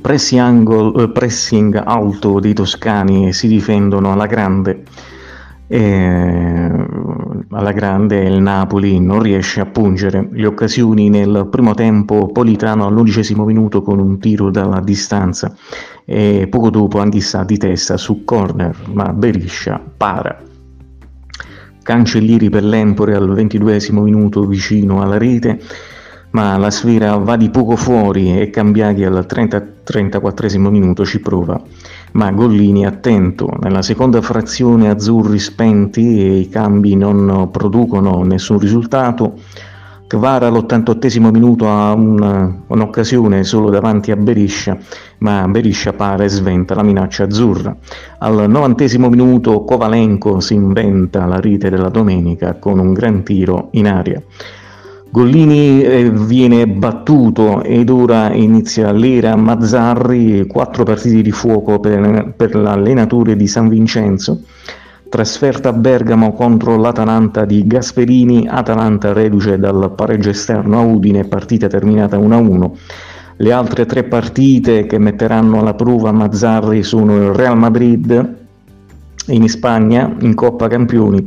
Pressing, 0.01 1.01
eh, 1.01 1.09
pressing 1.11 1.83
alto 1.85 2.39
dei 2.39 2.55
toscani 2.55 3.27
e 3.27 3.33
si 3.33 3.49
difendono 3.49 4.13
alla 4.13 4.27
grande 4.27 4.85
e 5.67 6.71
alla 7.51 7.73
grande 7.73 8.25
il 8.25 8.41
Napoli 8.41 8.99
non 8.99 9.21
riesce 9.21 9.61
a 9.61 9.67
pungere 9.67 10.29
le 10.33 10.47
occasioni 10.47 11.09
nel 11.09 11.47
primo 11.51 11.75
tempo 11.75 12.27
Politano 12.33 12.87
all'undicesimo 12.87 13.45
minuto 13.45 13.83
con 13.83 14.01
un 14.01 14.19
tiro 14.19 14.51
dalla 14.51 14.81
distanza 14.81 15.55
e 16.05 16.49
poco 16.51 16.71
dopo 16.71 16.99
Anghissà 16.99 17.45
di 17.45 17.57
testa 17.57 17.97
su 17.97 18.25
corner 18.25 18.77
ma 18.93 19.13
Beriscia 19.13 19.81
para. 19.97 20.43
Cancellieri 21.83 22.51
per 22.51 22.65
l'Empore 22.65 23.15
al 23.15 23.33
ventiduesimo 23.33 24.03
minuto 24.03 24.45
vicino 24.45 25.03
alla 25.03 25.19
rete 25.19 25.61
ma 26.31 26.57
la 26.57 26.71
sfera 26.71 27.17
va 27.17 27.37
di 27.37 27.49
poco 27.49 27.77
fuori 27.77 28.41
e 28.41 28.51
Cambiaghi 28.51 29.05
al 29.05 29.25
30, 29.25 29.67
34 29.85 30.59
minuto 30.59 31.05
ci 31.05 31.21
prova 31.21 31.63
ma 32.17 32.33
Gollini 32.33 32.87
attento, 32.87 33.47
nella 33.61 33.83
seconda 33.83 34.23
frazione 34.23 34.89
azzurri 34.89 35.39
spenti 35.39 36.19
e 36.19 36.37
i 36.39 36.49
cambi 36.49 36.97
non 36.97 37.51
producono 37.53 38.23
nessun 38.25 38.59
risultato, 38.59 39.35
Kvara 40.07 40.47
all'88 40.47 41.21
minuto 41.21 41.69
ha 41.69 41.93
un, 41.93 42.63
un'occasione 42.69 43.45
solo 43.45 43.71
davanti 43.71 44.13
a 44.13 44.17
Beriscia, 44.17 44.79
ma 45.19 45.47
Beriscia 45.49 45.93
pare 45.93 46.29
sventa 46.29 46.75
la 46.75 46.85
minaccia 46.85 47.25
azzurra. 47.25 47.77
Al 48.19 48.49
90 48.49 48.99
minuto 48.99 49.65
Kovalenko 49.65 50.41
si 50.41 50.55
inventa 50.55 51.27
la 51.27 51.41
rete 51.41 51.71
della 51.71 51.89
domenica 51.89 52.55
con 52.55 52.79
un 52.79 52.93
gran 52.93 53.25
tiro 53.25 53.69
in 53.73 53.89
aria. 53.89 54.23
Gollini 55.17 55.83
eh, 55.83 56.11
viene 56.11 56.67
battuto 56.67 57.63
ed 57.63 57.89
ora 57.89 58.35
inizia 58.35 58.93
l'era 58.93 59.35
Mazzarri, 59.35 60.47
quattro 60.47 60.85
partiti 60.85 61.23
di 61.23 61.31
fuoco 61.31 61.81
per, 61.81 62.35
per 62.37 62.55
l'allenatore 62.55 63.35
di 63.35 63.47
San 63.47 63.71
Vincenzo, 63.71 64.43
trasferta 65.09 65.71
a 65.71 65.73
Bergamo 65.73 66.35
contro 66.35 66.77
l'Atalanta 66.77 67.47
di 67.47 67.67
Gasperini, 67.67 68.47
Atalanta 68.47 69.15
reduce 69.15 69.59
dal 69.59 69.91
pareggio 69.97 70.29
esterno 70.29 70.81
a 70.81 70.83
Udine, 70.83 71.25
partita 71.25 71.67
terminata 71.67 72.19
1-1. 72.19 72.71
Le 73.37 73.53
altre 73.53 73.87
tre 73.87 74.05
partite 74.05 74.85
che 74.85 74.99
metteranno 74.99 75.61
alla 75.61 75.73
prova 75.73 76.13
Mazzarri 76.13 76.83
sono 76.83 77.17
il 77.17 77.33
Real 77.33 77.57
Madrid 77.57 78.35
in 79.29 79.49
Spagna, 79.49 80.15
in 80.21 80.35
Coppa 80.35 80.69
Campioni, 80.69 81.27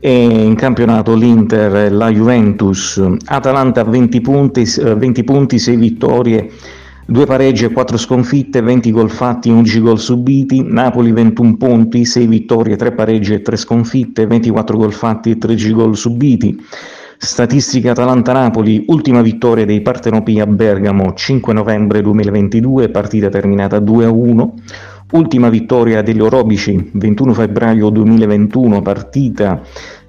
e 0.00 0.24
in 0.24 0.54
campionato 0.54 1.14
l'Inter 1.14 1.76
e 1.76 1.90
la 1.90 2.10
Juventus. 2.10 3.00
Atalanta 3.26 3.84
20 3.84 4.20
punti, 4.22 4.64
20 4.64 5.24
punti 5.24 5.58
6 5.58 5.76
vittorie, 5.76 6.50
2 7.06 7.26
pareggi 7.26 7.66
e 7.66 7.70
4 7.70 7.98
sconfitte, 7.98 8.62
20 8.62 8.90
gol 8.92 9.10
fatti, 9.10 9.50
11 9.50 9.80
gol 9.80 9.98
subiti. 9.98 10.64
Napoli 10.66 11.12
21 11.12 11.56
punti, 11.56 12.04
6 12.04 12.26
vittorie, 12.26 12.76
3 12.76 12.92
pareggi 12.92 13.34
e 13.34 13.42
3 13.42 13.56
sconfitte, 13.56 14.26
24 14.26 14.76
gol 14.76 14.92
fatti 14.92 15.30
e 15.30 15.38
13 15.38 15.72
gol 15.72 15.96
subiti. 15.96 16.58
Statistica 17.22 17.90
Atalanta-Napoli, 17.90 18.84
ultima 18.86 19.20
vittoria 19.20 19.66
dei 19.66 19.82
Partenopi 19.82 20.40
a 20.40 20.46
Bergamo 20.46 21.12
5 21.12 21.52
novembre 21.52 22.00
2022, 22.00 22.88
partita 22.88 23.28
terminata 23.28 23.78
2-1. 23.78 24.48
Ultima 25.10 25.48
vittoria 25.48 26.02
degli 26.02 26.20
Orobici 26.20 26.90
21 26.92 27.34
febbraio 27.34 27.88
2021, 27.90 28.80
partita 28.80 29.60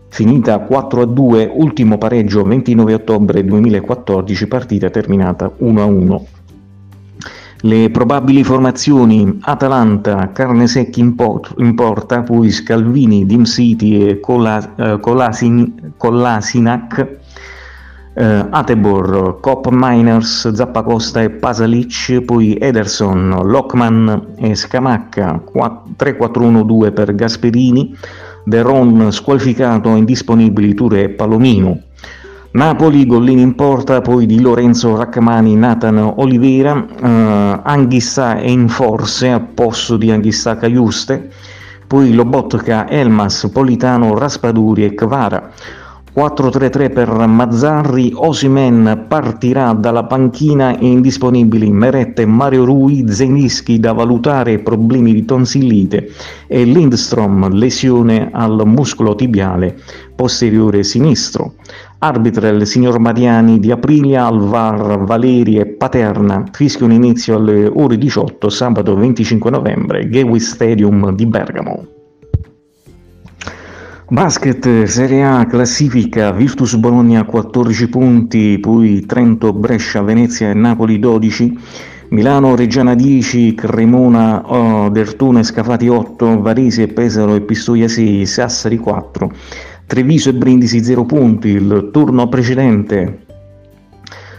finita 0.10 0.58
4-2, 0.70 1.49
ultimo 1.52 1.97
pareggio 1.97 2.43
29 2.43 2.93
ottobre 2.93 3.43
2014, 3.43 4.47
partita 4.47 4.91
terminata 4.91 5.52
1-1. 5.60 6.22
Le 7.62 7.89
probabili 7.89 8.43
formazioni 8.43 9.39
Atalanta, 9.41 10.32
Carnesecchi 10.32 10.99
in, 10.99 11.16
port- 11.16 11.54
in 11.58 11.74
porta, 11.74 12.22
poi 12.22 12.52
Scalvini, 12.52 13.26
Dim 13.26 13.43
City 13.45 14.08
e 14.08 14.20
Cola- 14.20 14.76
eh, 14.76 14.99
Colasinac, 15.97 17.20
eh, 18.14 18.45
Atebor, 18.49 19.39
Cop 19.39 19.68
Miners, 19.72 20.51
Zappacosta 20.51 21.22
e 21.22 21.30
Pasalic, 21.30 22.22
poi 22.22 22.57
Ederson, 22.59 23.41
Lockman 23.43 24.34
e 24.38 24.55
Scamacca, 24.55 25.41
3-4-1-2 25.97 26.93
per 26.93 27.16
Gasperini, 27.16 27.95
Deron 28.43 29.12
squalificato, 29.12 29.89
indisponibili 29.89 30.74
Ture 30.74 31.03
e 31.03 31.09
Palomino. 31.09 31.80
Napoli, 32.53 33.05
Gollini 33.05 33.41
in 33.41 33.55
porta, 33.55 34.01
poi 34.01 34.26
di 34.26 34.41
Lorenzo 34.41 34.97
Raccamani, 34.97 35.55
Nathan 35.55 35.97
Olivera, 36.18 36.86
eh, 37.01 37.59
Anghissà 37.64 38.36
è 38.36 38.47
in 38.47 38.68
forze 38.68 39.30
a 39.30 39.39
posto 39.39 39.95
di 39.95 40.12
Anghissà 40.12 40.57
Caiuste, 40.57 41.32
poi 41.88 42.14
Lobotka, 42.14 42.89
Elmas, 42.89 43.49
Politano, 43.53 44.18
Raspaduri 44.18 44.84
e 44.84 44.93
Kvara. 44.95 45.51
4-3-3 46.14 46.91
per 46.91 47.09
Mazzarri, 47.26 48.12
Osimen 48.14 49.05
partirà 49.07 49.72
dalla 49.72 50.03
panchina 50.03 50.78
e 50.78 50.86
indisponibili 50.86 51.72
Merette, 51.72 52.26
Mario 52.26 52.66
Rui, 52.66 53.05
Zenischi 53.07 53.80
da 53.80 53.93
valutare 53.93 54.59
problemi 54.59 55.14
di 55.14 55.24
tonsillite 55.24 56.12
e 56.47 56.66
Lindstrom 56.66 57.49
lesione 57.53 58.30
al 58.34 58.62
muscolo 58.66 59.16
tibiale 59.16 59.78
posteriore 60.14 60.84
sinistro. 60.84 61.53
Arbitra 61.99 62.49
il 62.49 62.68
signor 62.68 62.99
Mariani 62.99 63.59
di 63.59 63.72
Aprilia, 63.72 64.26
Alvar, 64.26 64.99
Valeri 65.05 65.59
e 65.59 65.66
Paterna 65.66 66.43
fischiano 66.51 66.91
inizio 66.91 67.38
alle 67.38 67.68
ore 67.68 67.97
18 67.97 68.49
sabato 68.49 68.95
25 68.95 69.49
novembre, 69.49 70.09
Gateway 70.09 70.39
Stadium 70.39 71.16
di 71.16 71.26
Bergamo. 71.26 71.91
Basket 74.12 74.84
Serie 74.84 75.24
A 75.24 75.45
classifica 75.45 76.34
Virtus 76.34 76.76
Bologna 76.76 77.24
14 77.24 77.88
punti, 77.88 78.59
poi 78.59 79.05
Trento, 79.05 79.53
Brescia, 79.53 80.01
Venezia 80.01 80.49
e 80.49 80.53
Napoli 80.53 80.99
12, 80.99 81.57
Milano, 82.09 82.57
Reggiana 82.57 82.93
10, 82.93 83.55
Cremona, 83.55 84.41
oh, 84.45 84.89
Dertone, 84.89 85.43
Scafati 85.43 85.88
8, 85.88 86.41
Varese, 86.41 86.89
Pesaro 86.89 87.36
e 87.36 87.41
Pistoia 87.41 87.88
6, 87.88 88.26
Sassari 88.26 88.78
4, 88.78 89.32
Treviso 89.86 90.28
e 90.28 90.34
Brindisi 90.34 90.84
0 90.84 91.05
punti, 91.05 91.47
il 91.47 91.89
turno 91.93 92.28
precedente. 92.28 93.28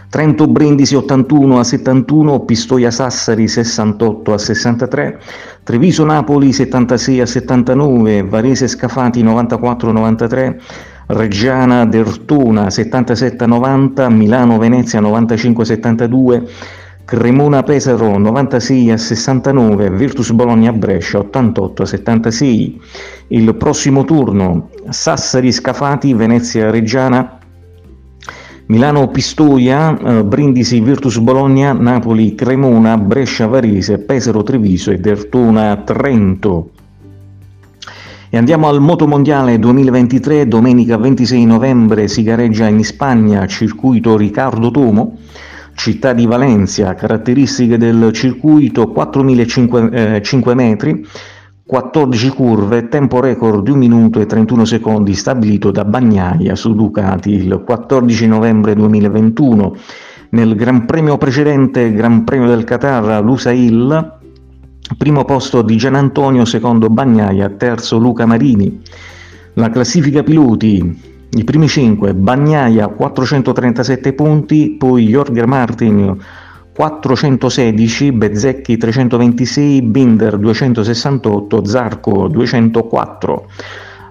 Trento 0.07 0.45
Brindisi 0.45 0.93
81 0.93 1.57
a 1.57 1.63
71, 1.63 2.41
Pistoia 2.41 2.91
Sassari 2.91 3.47
68 3.47 4.33
a 4.33 4.37
63, 4.37 5.19
Treviso 5.63 6.03
Napoli 6.03 6.51
76 6.51 7.21
a 7.21 7.25
79, 7.25 8.23
Varese 8.23 8.67
Scafati 8.67 9.23
94 9.23 9.91
a 9.91 9.93
93, 9.93 10.61
Reggiana 11.07 11.85
Dertona 11.85 12.69
77 12.69 13.45
a 13.45 13.47
90, 13.47 14.09
Milano 14.09 14.57
Venezia 14.57 14.99
95 14.99 15.63
a 15.63 15.65
72, 15.65 16.47
Cremona 17.05 17.63
Pesaro 17.63 18.17
96 18.17 18.91
a 18.91 18.97
69, 18.97 19.89
Virtus 19.91 20.31
Bologna 20.31 20.73
Brescia 20.73 21.19
88 21.19 21.83
a 21.83 21.85
76. 21.85 22.81
Il 23.27 23.55
prossimo 23.55 24.03
turno 24.03 24.69
Sassari 24.89 25.53
Scafati, 25.53 26.13
Venezia 26.13 26.69
Reggiana 26.71 27.39
Milano 28.65 29.09
Pistoia, 29.09 29.97
eh, 29.97 30.23
Brindisi 30.23 30.79
Virtus 30.79 31.17
Bologna, 31.17 31.73
Napoli 31.73 32.33
Cremona, 32.33 32.97
Brescia 32.97 33.45
Varese, 33.45 33.97
Pesaro 33.97 34.41
Treviso 34.41 34.91
e 34.91 34.99
Dertona 34.99 35.75
Trento. 35.83 36.69
E 38.29 38.37
andiamo 38.37 38.69
al 38.69 38.79
Motomondiale 38.79 39.59
2023, 39.59 40.47
domenica 40.47 40.97
26 40.97 41.45
novembre 41.45 42.07
si 42.07 42.23
gareggia 42.23 42.67
in 42.67 42.83
Spagna, 42.83 43.45
circuito 43.47 44.15
Riccardo 44.15 44.71
Tomo, 44.71 45.17
città 45.75 46.13
di 46.13 46.25
Valencia, 46.25 46.95
caratteristiche 46.95 47.77
del 47.77 48.11
circuito 48.13 48.93
4.500 48.95 50.49
eh, 50.49 50.55
metri, 50.55 51.05
14 51.65 52.27
curve, 52.27 52.89
tempo 52.89 53.21
record 53.21 53.63
di 53.63 53.71
1 53.71 53.79
minuto 53.79 54.19
e 54.19 54.25
31 54.25 54.65
secondi 54.65 55.13
stabilito 55.13 55.71
da 55.71 55.85
Bagnaia 55.85 56.55
su 56.55 56.75
Ducati 56.75 57.31
il 57.31 57.63
14 57.65 58.27
novembre 58.27 58.75
2021. 58.75 59.73
Nel 60.31 60.55
Gran 60.55 60.85
Premio 60.85 61.17
precedente, 61.17 61.93
Gran 61.93 62.25
Premio 62.25 62.49
del 62.49 62.65
Qatar, 62.65 63.23
Lusail, 63.23 64.17
primo 64.97 65.23
posto 65.23 65.61
di 65.61 65.77
Gian 65.77 65.95
Antonio, 65.95 66.43
secondo 66.43 66.89
Bagnaia, 66.89 67.49
terzo 67.51 67.97
Luca 67.97 68.25
Marini. 68.25 68.81
La 69.53 69.69
classifica 69.69 70.21
piloti, 70.21 71.01
i 71.29 71.43
primi 71.45 71.69
5, 71.69 72.13
Bagnaia 72.13 72.89
437 72.89 74.11
punti, 74.11 74.75
poi 74.77 75.07
Jorger 75.07 75.47
Martin 75.47 76.17
416, 76.73 78.11
Bezzecchi 78.11 78.77
326, 78.77 79.81
Binder 79.83 80.37
268, 80.37 81.65
Zarco 81.65 82.27
204. 82.27 83.47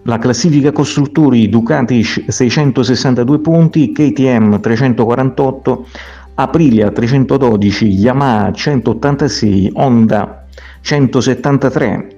La 0.04 0.18
classifica 0.18 0.72
costruttori 0.72 1.48
Ducati 1.48 2.02
662 2.02 3.40
punti, 3.40 3.92
KTM 3.92 4.60
348, 4.60 5.86
Aprilia 6.34 6.90
312, 6.90 7.84
Yamaha 7.86 8.52
186, 8.52 9.72
Honda 9.74 10.46
173. 10.80 12.16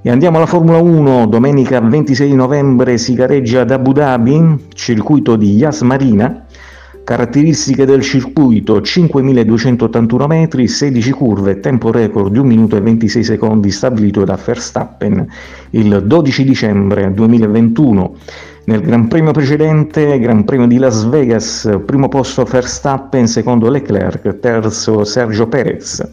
E 0.00 0.10
andiamo 0.10 0.36
alla 0.36 0.46
Formula 0.46 0.78
1, 0.78 1.26
domenica 1.26 1.80
26 1.80 2.32
novembre 2.34 2.98
si 2.98 3.14
gareggia 3.14 3.62
ad 3.62 3.72
Abu 3.72 3.92
Dhabi, 3.92 4.68
circuito 4.74 5.34
di 5.36 5.56
Yas 5.56 5.80
Marina, 5.80 6.46
Caratteristiche 7.08 7.86
del 7.86 8.02
circuito 8.02 8.82
5281 8.82 10.26
metri, 10.26 10.68
16 10.68 11.10
curve, 11.12 11.58
tempo 11.58 11.90
record 11.90 12.30
di 12.30 12.38
1 12.38 12.46
minuto 12.46 12.76
e 12.76 12.82
26 12.82 13.24
secondi 13.24 13.70
stabilito 13.70 14.24
da 14.24 14.36
Verstappen 14.36 15.26
il 15.70 16.02
12 16.04 16.44
dicembre 16.44 17.10
2021. 17.14 18.14
Nel 18.66 18.82
Gran 18.82 19.08
Premio 19.08 19.30
precedente, 19.30 20.18
Gran 20.18 20.44
Premio 20.44 20.66
di 20.66 20.76
Las 20.76 21.08
Vegas, 21.08 21.78
primo 21.86 22.08
posto 22.08 22.44
Verstappen, 22.44 23.26
secondo 23.26 23.70
Leclerc, 23.70 24.38
terzo 24.38 25.02
Sergio 25.04 25.48
Perez. 25.48 26.06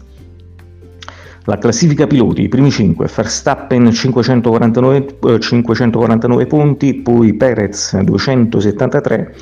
La 1.44 1.58
classifica 1.58 2.06
piloti, 2.06 2.44
i 2.44 2.48
primi 2.48 2.70
5, 2.70 3.06
Verstappen 3.14 3.92
549, 3.92 5.40
549 5.40 6.42
eh, 6.42 6.46
punti, 6.46 6.94
poi 6.94 7.34
Perez 7.34 8.00
273 8.00 9.34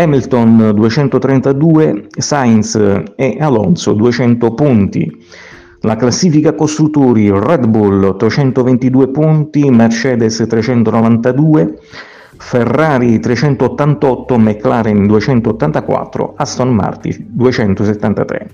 Hamilton 0.00 0.72
232, 0.74 2.06
Sainz 2.16 2.74
e 3.16 3.36
Alonso 3.38 3.92
200 3.92 4.54
punti. 4.54 5.24
La 5.82 5.96
classifica 5.96 6.54
costruttori 6.54 7.30
Red 7.30 7.66
Bull 7.66 8.02
822 8.04 9.08
punti, 9.08 9.68
Mercedes 9.68 10.44
392, 10.48 11.78
Ferrari 12.38 13.20
388, 13.20 14.38
McLaren 14.38 15.06
284, 15.06 16.34
Aston 16.36 16.70
Martin 16.70 17.26
273. 17.28 18.50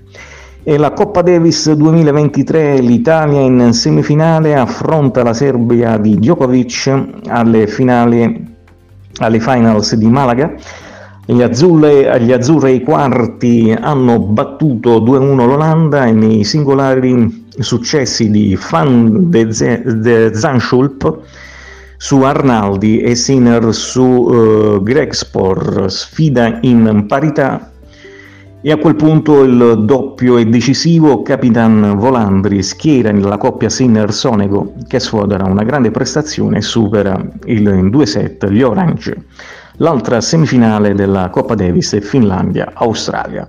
E 0.65 0.77
la 0.79 0.91
Coppa 0.91 1.23
Davis 1.23 1.73
2023 1.73 2.81
l'Italia 2.81 3.39
in 3.39 3.73
semifinale 3.73 4.57
affronta 4.57 5.23
la 5.23 5.33
Serbia 5.33 5.97
di 5.97 6.17
Djokovic 6.17 7.05
alle, 7.29 7.69
finali, 7.69 8.57
alle 9.19 9.39
finals 9.39 9.95
di 9.95 10.09
Malaga 10.09 10.53
gli, 11.27 11.43
azzurre, 11.43 12.21
gli 12.23 12.33
azzurri 12.33 12.83
quarti 12.83 13.77
hanno 13.79 14.21
battuto 14.21 15.01
2-1 15.01 15.35
l'Olanda 15.47 16.07
e 16.07 16.13
nei 16.13 16.45
singolari 16.45 17.49
successi 17.59 18.31
di 18.31 18.57
Van 18.71 19.29
de, 19.29 19.47
de 19.47 20.35
Zanschulp 20.35 21.19
su 21.97 22.21
Arnaldi 22.23 23.01
e 23.01 23.17
Sinner 23.17 23.75
su 23.75 24.03
uh, 24.03 24.83
Gregspor, 24.83 25.91
sfida 25.91 26.59
in 26.61 27.07
parità 27.09 27.73
e 28.61 28.71
a 28.71 28.77
quel 28.77 28.97
punto 28.97 29.43
il 29.43 29.83
doppio 29.85 30.39
e 30.39 30.47
decisivo 30.47 31.23
Capitan 31.23 31.97
Volandri 31.97 32.63
schiera 32.63 33.11
nella 33.11 33.37
coppia 33.37 33.69
Sinner-Sonego 33.69 34.75
che 34.87 34.99
sfodera 34.99 35.45
una 35.45 35.63
grande 35.63 35.91
prestazione 35.91 36.59
e 36.59 36.63
supera 36.63 37.21
il, 37.45 37.67
in 37.67 37.91
due 37.91 38.07
set 38.07 38.49
gli 38.49 38.63
Orange. 38.63 39.17
L'altra 39.79 40.23
semifinale 40.23 40.95
della 40.95 41.29
Coppa 41.29 41.55
Davis 41.55 41.93
è 41.93 42.01
Finlandia-Australia. 42.01 43.47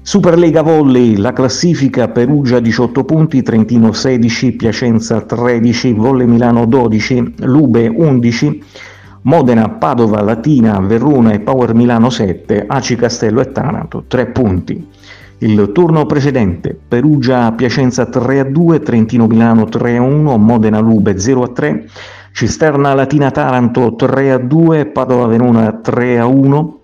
Superlega 0.00 0.62
Volley, 0.62 1.16
la 1.16 1.34
classifica 1.34 2.08
Perugia 2.08 2.60
18 2.60 3.04
punti, 3.04 3.42
Trentino 3.42 3.92
16, 3.92 4.52
Piacenza 4.52 5.20
13, 5.20 5.92
Volle 5.92 6.24
Milano 6.24 6.64
12, 6.64 7.34
Lube 7.40 7.88
11, 7.88 8.62
Modena, 9.22 9.68
Padova, 9.68 10.22
Latina, 10.22 10.80
Verona 10.80 11.32
e 11.32 11.40
Power 11.40 11.74
Milano 11.74 12.08
7, 12.08 12.64
Aci 12.66 12.96
Castello 12.96 13.42
e 13.42 13.52
Taranto 13.52 14.04
3 14.08 14.26
punti. 14.26 14.88
Il 15.38 15.72
turno 15.74 16.06
precedente 16.06 16.78
Perugia 16.88 17.52
Piacenza 17.52 18.06
3 18.06 18.40
a 18.40 18.44
2, 18.44 18.80
Trentino 18.80 19.26
Milano 19.26 19.66
3 19.66 19.96
a 19.98 20.02
1, 20.02 20.38
Modena 20.38 20.78
Lube 20.78 21.18
0 21.18 21.42
a 21.42 21.48
3, 21.48 21.86
Cisterna 22.36 22.94
Latina 22.94 23.30
Taranto 23.30 23.94
3 23.94 24.32
a 24.32 24.38
2, 24.38 24.86
Padova 24.86 25.28
Verona 25.28 25.72
3 25.72 26.18
a 26.18 26.26
1, 26.26 26.80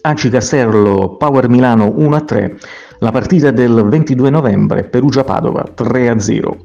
Aci 0.00 0.28
Castello 0.28 1.14
Power 1.16 1.48
Milano 1.48 1.92
1 1.94 2.16
a 2.16 2.20
3, 2.20 2.56
la 2.98 3.12
partita 3.12 3.52
del 3.52 3.84
22 3.84 4.30
novembre 4.30 4.82
Perugia 4.82 5.22
Padova 5.22 5.62
3 5.62 6.08
a 6.08 6.18
0. 6.18 6.56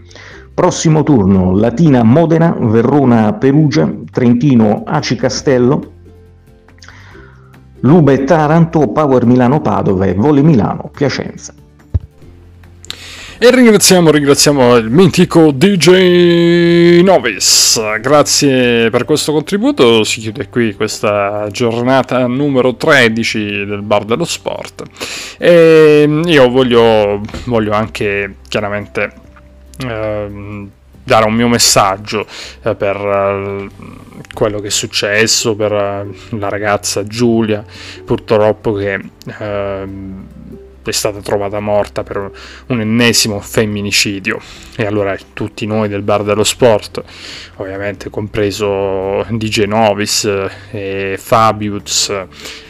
Prossimo 0.55 1.03
turno 1.03 1.55
Latina 1.55 2.01
Modena, 2.01 2.55
Verona 2.59 3.31
Perugia, 3.33 3.87
Trentino 4.09 4.81
Aci 4.87 5.15
Castello, 5.15 5.91
Lube 7.81 8.23
Taranto, 8.23 8.87
Power 8.87 9.27
Milano 9.27 9.61
Padova 9.61 10.07
e 10.07 10.15
Vole 10.15 10.41
Milano 10.41 10.89
Piacenza. 10.91 11.53
E 13.41 13.51
ringraziamo, 13.51 14.11
ringraziamo 14.11 14.75
il 14.75 14.89
mitico 14.89 15.51
DJ 15.51 16.99
Novis. 17.03 17.79
Grazie 18.01 18.89
per 18.89 19.05
questo 19.05 19.31
contributo. 19.31 20.03
Si 20.03 20.19
chiude 20.19 20.49
qui 20.49 20.73
questa 20.73 21.47
giornata 21.49 22.27
numero 22.27 22.75
13 22.75 23.63
del 23.63 23.81
Bar 23.81 24.03
dello 24.03 24.25
Sport. 24.25 24.83
E 25.37 26.21
io 26.25 26.49
voglio, 26.49 27.21
voglio 27.45 27.71
anche 27.71 28.35
chiaramente 28.49 29.13
eh, 29.87 30.67
dare 31.01 31.25
un 31.25 31.33
mio 31.33 31.47
messaggio 31.47 32.27
eh, 32.61 32.75
per 32.75 32.97
eh, 32.97 33.69
quello 34.33 34.59
che 34.59 34.67
è 34.67 34.69
successo, 34.69 35.55
per 35.55 35.71
eh, 35.71 36.07
la 36.37 36.49
ragazza 36.49 37.05
Giulia, 37.05 37.63
purtroppo 38.03 38.73
che 38.73 38.99
ehm, 39.39 40.25
è 40.89 40.93
stata 40.93 41.19
trovata 41.19 41.59
morta 41.59 42.03
per 42.03 42.31
un 42.67 42.81
ennesimo 42.81 43.39
femminicidio. 43.39 44.39
E 44.75 44.85
allora 44.85 45.15
tutti 45.33 45.65
noi 45.65 45.87
del 45.87 46.01
bar 46.01 46.23
dello 46.23 46.43
sport 46.43 47.03
ovviamente 47.55 48.09
compreso 48.09 49.25
DJ 49.29 49.65
Novis 49.65 50.29
e 50.71 51.15
Fabius 51.19 52.13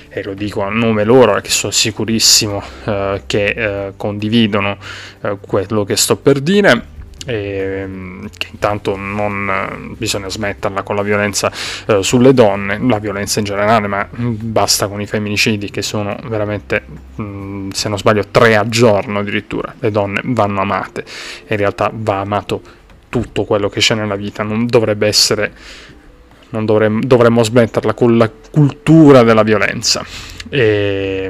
e 0.10 0.24
lo 0.24 0.34
dico 0.34 0.62
a 0.64 0.70
nome 0.70 1.04
loro 1.04 1.40
che 1.40 1.50
sono 1.50 1.72
sicurissimo 1.72 2.62
eh, 2.86 3.22
che 3.28 3.46
eh, 3.46 3.94
condividono 3.96 4.78
eh, 5.22 5.38
quello 5.40 5.84
che 5.84 5.96
sto 5.96 6.16
per 6.18 6.40
dire 6.40 6.98
e 7.30 7.82
ehm, 7.84 8.30
che 8.36 8.48
intanto 8.52 8.96
non 8.96 9.94
bisogna 9.98 10.30
smetterla 10.30 10.82
con 10.82 10.96
la 10.96 11.04
violenza 11.04 11.52
eh, 11.86 12.02
sulle 12.02 12.34
donne, 12.34 12.80
la 12.80 12.98
violenza 12.98 13.40
in 13.40 13.46
generale, 13.46 13.88
ma 13.88 14.08
basta 14.12 14.88
con 14.88 15.00
i 15.00 15.06
femminicidi 15.06 15.70
che 15.70 15.84
sono 15.84 16.18
veramente, 16.24 16.82
mh, 17.16 17.70
se 17.70 17.88
non 17.88 18.00
sbaglio, 18.00 18.26
tre 18.32 18.56
al 18.56 18.68
giorno 18.68 19.20
addirittura. 19.20 19.76
Le 19.80 19.92
donne 19.92 20.22
vanno 20.24 20.62
amate 20.62 21.06
in 21.48 21.58
realtà 21.58 21.92
va 21.94 22.20
amato 22.20 22.62
tutto 23.10 23.44
quello 23.44 23.70
che 23.70 23.80
c'è 23.80 23.96
nella 23.96 24.16
vita, 24.16 24.44
non 24.44 24.66
dovrebbe 24.66 25.08
essere 25.08 25.52
non 26.50 26.66
dovremmo, 26.66 27.00
dovremmo 27.04 27.44
smetterla 27.44 27.94
con 27.94 28.18
la 28.18 28.30
cultura 28.52 29.24
della 29.24 29.44
violenza. 29.44 30.04
E 30.50 31.30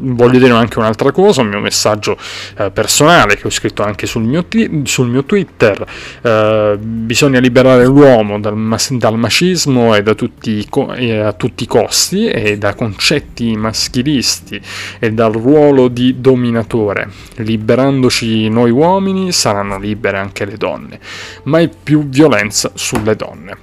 voglio 0.00 0.38
dire 0.38 0.52
anche 0.52 0.78
un'altra 0.78 1.12
cosa, 1.12 1.42
un 1.42 1.48
mio 1.48 1.60
messaggio 1.60 2.16
eh, 2.56 2.70
personale 2.70 3.36
che 3.36 3.46
ho 3.46 3.50
scritto 3.50 3.82
anche 3.82 4.06
sul 4.06 4.22
mio, 4.22 4.44
t- 4.44 4.82
sul 4.84 5.08
mio 5.08 5.24
Twitter, 5.24 5.84
eh, 6.22 6.76
bisogna 6.80 7.38
liberare 7.38 7.84
l'uomo 7.84 8.40
dal, 8.40 8.56
mas- 8.56 8.92
dal 8.92 9.18
macismo 9.18 9.94
e, 9.94 10.02
da 10.02 10.14
tutti 10.14 10.66
co- 10.68 10.92
e 10.94 11.18
a 11.18 11.32
tutti 11.32 11.64
i 11.64 11.66
costi 11.66 12.28
e 12.28 12.58
da 12.58 12.74
concetti 12.74 13.56
maschilisti 13.56 14.60
e 14.98 15.12
dal 15.12 15.32
ruolo 15.32 15.88
di 15.88 16.20
dominatore. 16.20 17.08
Liberandoci 17.36 18.48
noi 18.48 18.70
uomini 18.70 19.32
saranno 19.32 19.78
libere 19.78 20.18
anche 20.18 20.44
le 20.44 20.56
donne, 20.56 20.98
mai 21.44 21.68
più 21.68 22.08
violenza 22.08 22.70
sulle 22.74 23.16
donne. 23.16 23.58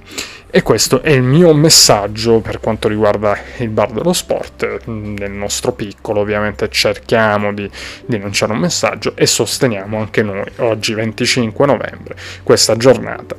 E 0.50 0.62
questo 0.62 1.02
è 1.02 1.10
il 1.10 1.22
mio 1.22 1.52
messaggio 1.52 2.40
per 2.40 2.58
quanto 2.58 2.88
riguarda 2.88 3.36
il 3.58 3.68
bar 3.68 3.92
dello 3.92 4.14
sport. 4.14 4.86
Nel 4.86 5.30
nostro 5.30 5.72
piccolo 5.72 6.20
ovviamente 6.20 6.70
cerchiamo 6.70 7.52
di 7.52 7.70
denunciare 8.06 8.52
un 8.52 8.58
messaggio 8.58 9.14
e 9.14 9.26
sosteniamo 9.26 9.98
anche 9.98 10.22
noi 10.22 10.50
oggi 10.56 10.94
25 10.94 11.66
novembre 11.66 12.16
questa 12.42 12.76
giornata 12.76 13.36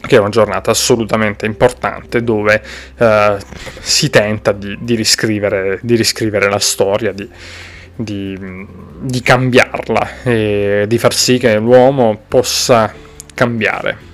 che 0.00 0.16
è 0.16 0.18
una 0.18 0.28
giornata 0.28 0.70
assolutamente 0.70 1.46
importante 1.46 2.22
dove 2.22 2.62
eh, 2.98 3.36
si 3.80 4.10
tenta 4.10 4.52
di, 4.52 4.76
di, 4.80 4.94
riscrivere, 4.96 5.78
di, 5.82 5.96
riscrivere, 5.96 6.50
la 6.50 6.58
storia, 6.58 7.12
di, 7.12 7.28
di 7.96 9.22
cambiarla 9.22 10.22
e 10.22 10.84
di 10.86 10.98
far 10.98 11.14
sì 11.14 11.38
che 11.38 11.56
l'uomo 11.56 12.20
possa 12.28 12.92
cambiare 13.34 14.12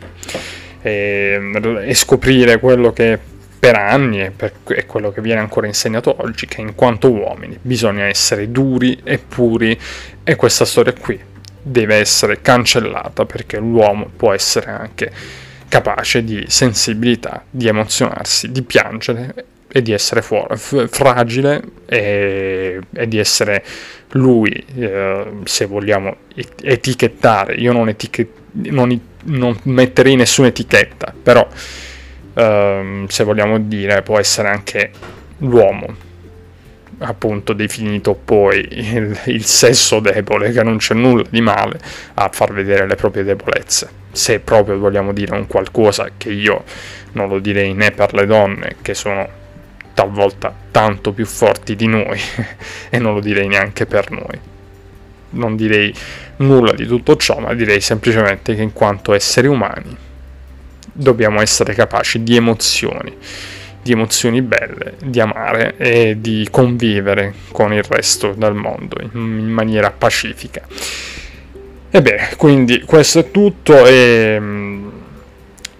e, 0.83 1.41
e 1.85 1.95
scoprire 1.95 2.59
quello 2.59 2.93
che 2.93 3.19
per 3.59 3.77
anni 3.77 4.19
è, 4.19 4.31
per, 4.31 4.53
è 4.69 4.87
quello 4.87 5.13
che 5.13 5.21
viene 5.21 5.41
ancora 5.41 5.67
insegnato 5.67 6.17
oggi, 6.23 6.47
che 6.47 6.63
in 6.63 6.75
quanto 6.75 7.11
uomini 7.11 7.59
bisogna 7.61 8.05
essere 8.05 8.51
duri 8.51 9.01
e 9.05 9.19
puri. 9.19 9.79
E 10.25 10.37
questa 10.37 10.65
storia 10.65 10.95
qui 10.95 11.19
deve 11.63 11.97
essere 11.97 12.41
cancellata 12.41 13.27
perché 13.27 13.59
l'uomo 13.59 14.11
può 14.15 14.33
essere 14.33 14.71
anche 14.71 15.13
capace 15.69 16.25
di 16.25 16.45
sensibilità, 16.49 17.45
di 17.49 17.69
emozionarsi, 17.69 18.51
di 18.51 18.63
piangere 18.63 19.45
e 19.73 19.83
di 19.83 19.93
essere 19.93 20.23
fuori, 20.23 20.57
f- 20.57 20.89
fragile 20.89 21.63
e, 21.87 22.81
e, 22.93 23.09
di 23.09 23.19
essere 23.19 23.65
lui, 24.13 24.51
eh, 24.77 25.27
se 25.45 25.67
vogliamo 25.67 26.17
etichettare, 26.63 27.55
io 27.55 27.73
non, 27.73 27.89
etichet- 27.89 28.29
non, 28.53 29.01
non 29.25 29.59
metterei 29.65 30.17
nessuna 30.17 30.49
etichetta, 30.49 31.15
però 31.23 31.47
ehm, 32.35 33.07
se 33.07 33.25
vogliamo 33.25 33.59
dire 33.59 34.03
può 34.03 34.19
essere 34.19 34.49
anche 34.49 34.91
l'uomo 35.39 36.09
appunto 37.03 37.53
definito 37.53 38.15
poi 38.15 38.67
il, 38.71 39.19
il, 39.27 39.45
sesso 39.45 40.01
debole, 40.01 40.51
che 40.53 40.63
non 40.63 40.77
c'è 40.79 40.95
nulla 40.95 41.25
di 41.31 41.41
male 41.41 41.79
a 42.15 42.29
far 42.33 42.53
vedere 42.53 42.87
le 42.87 42.95
proprie 42.95 43.23
debolezze. 43.23 43.89
Se 44.13 44.41
proprio 44.41 44.79
vogliamo 44.79 45.13
dire 45.13 45.35
un 45.35 45.47
qualcosa 45.47 46.11
che 46.17 46.31
io 46.31 46.65
non 47.13 47.29
lo 47.29 47.39
direi 47.39 47.73
né 47.73 47.91
per 47.91 48.13
le 48.13 48.27
donne, 48.27 48.77
che 48.83 48.95
sono 48.95 49.40
talvolta 50.01 50.55
tanto 50.71 51.13
più 51.13 51.27
forti 51.27 51.77
di 51.77 51.87
noi, 51.87 52.19
e 52.89 52.99
non 52.99 53.15
lo 53.15 53.21
direi 53.21 53.49
neanche 53.49 53.85
per 53.85 54.11
noi. 54.11 54.39
Non 55.33 55.57
direi 55.57 55.95
nulla 56.37 56.73
di 56.73 56.87
tutto 56.87 57.17
ciò, 57.17 57.39
ma 57.39 57.53
direi 57.53 57.81
semplicemente 57.81 58.55
che 58.55 58.63
in 58.63 58.73
quanto 58.73 59.13
esseri 59.13 59.47
umani 59.47 59.95
dobbiamo 60.93 61.41
essere 61.41 61.75
capaci 61.75 62.23
di 62.23 62.35
emozioni, 62.35 63.15
di 63.83 63.93
emozioni 63.93 64.41
belle, 64.41 64.95
di 65.05 65.21
amare 65.21 65.75
e 65.77 66.17
di 66.19 66.49
convivere 66.51 67.35
con 67.53 67.73
il 67.75 67.83
resto 67.83 68.33
del 68.33 68.55
mondo 68.55 68.97
in 69.13 69.51
maniera 69.51 69.91
pacifica. 69.91 70.63
E 71.91 72.03
beh, 72.03 72.37
quindi 72.37 72.81
questo 72.83 73.19
è 73.19 73.31
tutto 73.31 73.85
e, 73.85 74.41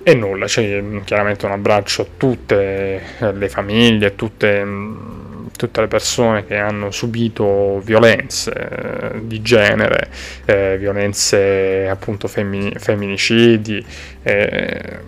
e 0.03 0.15
nulla, 0.15 0.47
c'è 0.47 0.83
chiaramente 1.05 1.47
un 1.47 1.53
abbraccio 1.53 2.03
a 2.03 2.07
tutte 2.17 3.03
le 3.19 3.49
famiglie, 3.49 4.15
tutte 4.15 4.65
tutte 5.61 5.83
le 5.83 5.89
persone 5.89 6.47
che 6.47 6.57
hanno 6.57 6.91
subito 6.91 7.81
violenze 7.85 8.53
eh, 8.53 9.27
di 9.27 9.43
genere, 9.43 10.09
eh, 10.47 10.79
violenze 10.79 11.87
appunto 11.87 12.29
femmini- 12.29 12.73
femminicidi, 12.79 13.85
eh, 14.23 14.99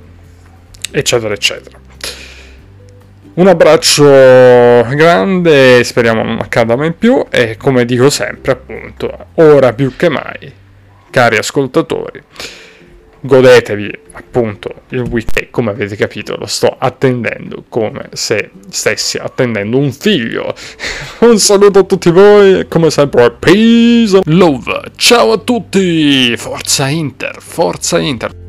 eccetera, 0.91 1.33
eccetera. 1.33 1.81
Un 3.35 3.47
abbraccio 3.47 4.05
grande, 4.05 5.83
speriamo 5.85 6.23
non 6.23 6.39
accada 6.39 6.77
mai 6.77 6.93
più 6.93 7.25
e 7.31 7.57
come 7.57 7.87
dico 7.87 8.11
sempre 8.11 8.53
appunto, 8.53 9.27
ora 9.37 9.73
più 9.73 9.97
che 9.97 10.11
mai, 10.11 10.53
cari 11.09 11.39
ascoltatori, 11.39 12.23
godetevi 13.23 13.99
appunto 14.13 14.83
il 14.89 15.01
weekend, 15.01 15.51
come 15.51 15.71
avete 15.71 15.97
capito, 15.97 16.37
lo 16.37 16.47
sto 16.47 16.75
attendendo 16.79 17.65
come 17.69 18.09
se 18.13 18.51
stessi 18.69 19.17
attendendo 19.17 19.79
un 19.79 19.93
figlio. 19.93 20.55
un 21.21 21.39
saluto 21.39 21.81
a 21.81 21.85
tutti 21.85 22.11
voi 22.11 22.67
come 22.69 22.91
sempre 22.91 23.31
peace, 23.31 24.21
love, 24.25 24.93
ciao 24.97 25.33
a 25.33 25.39
tutti, 25.39 26.37
forza 26.37 26.89
Inter, 26.89 27.37
forza 27.41 27.99
Inter. 27.99 28.42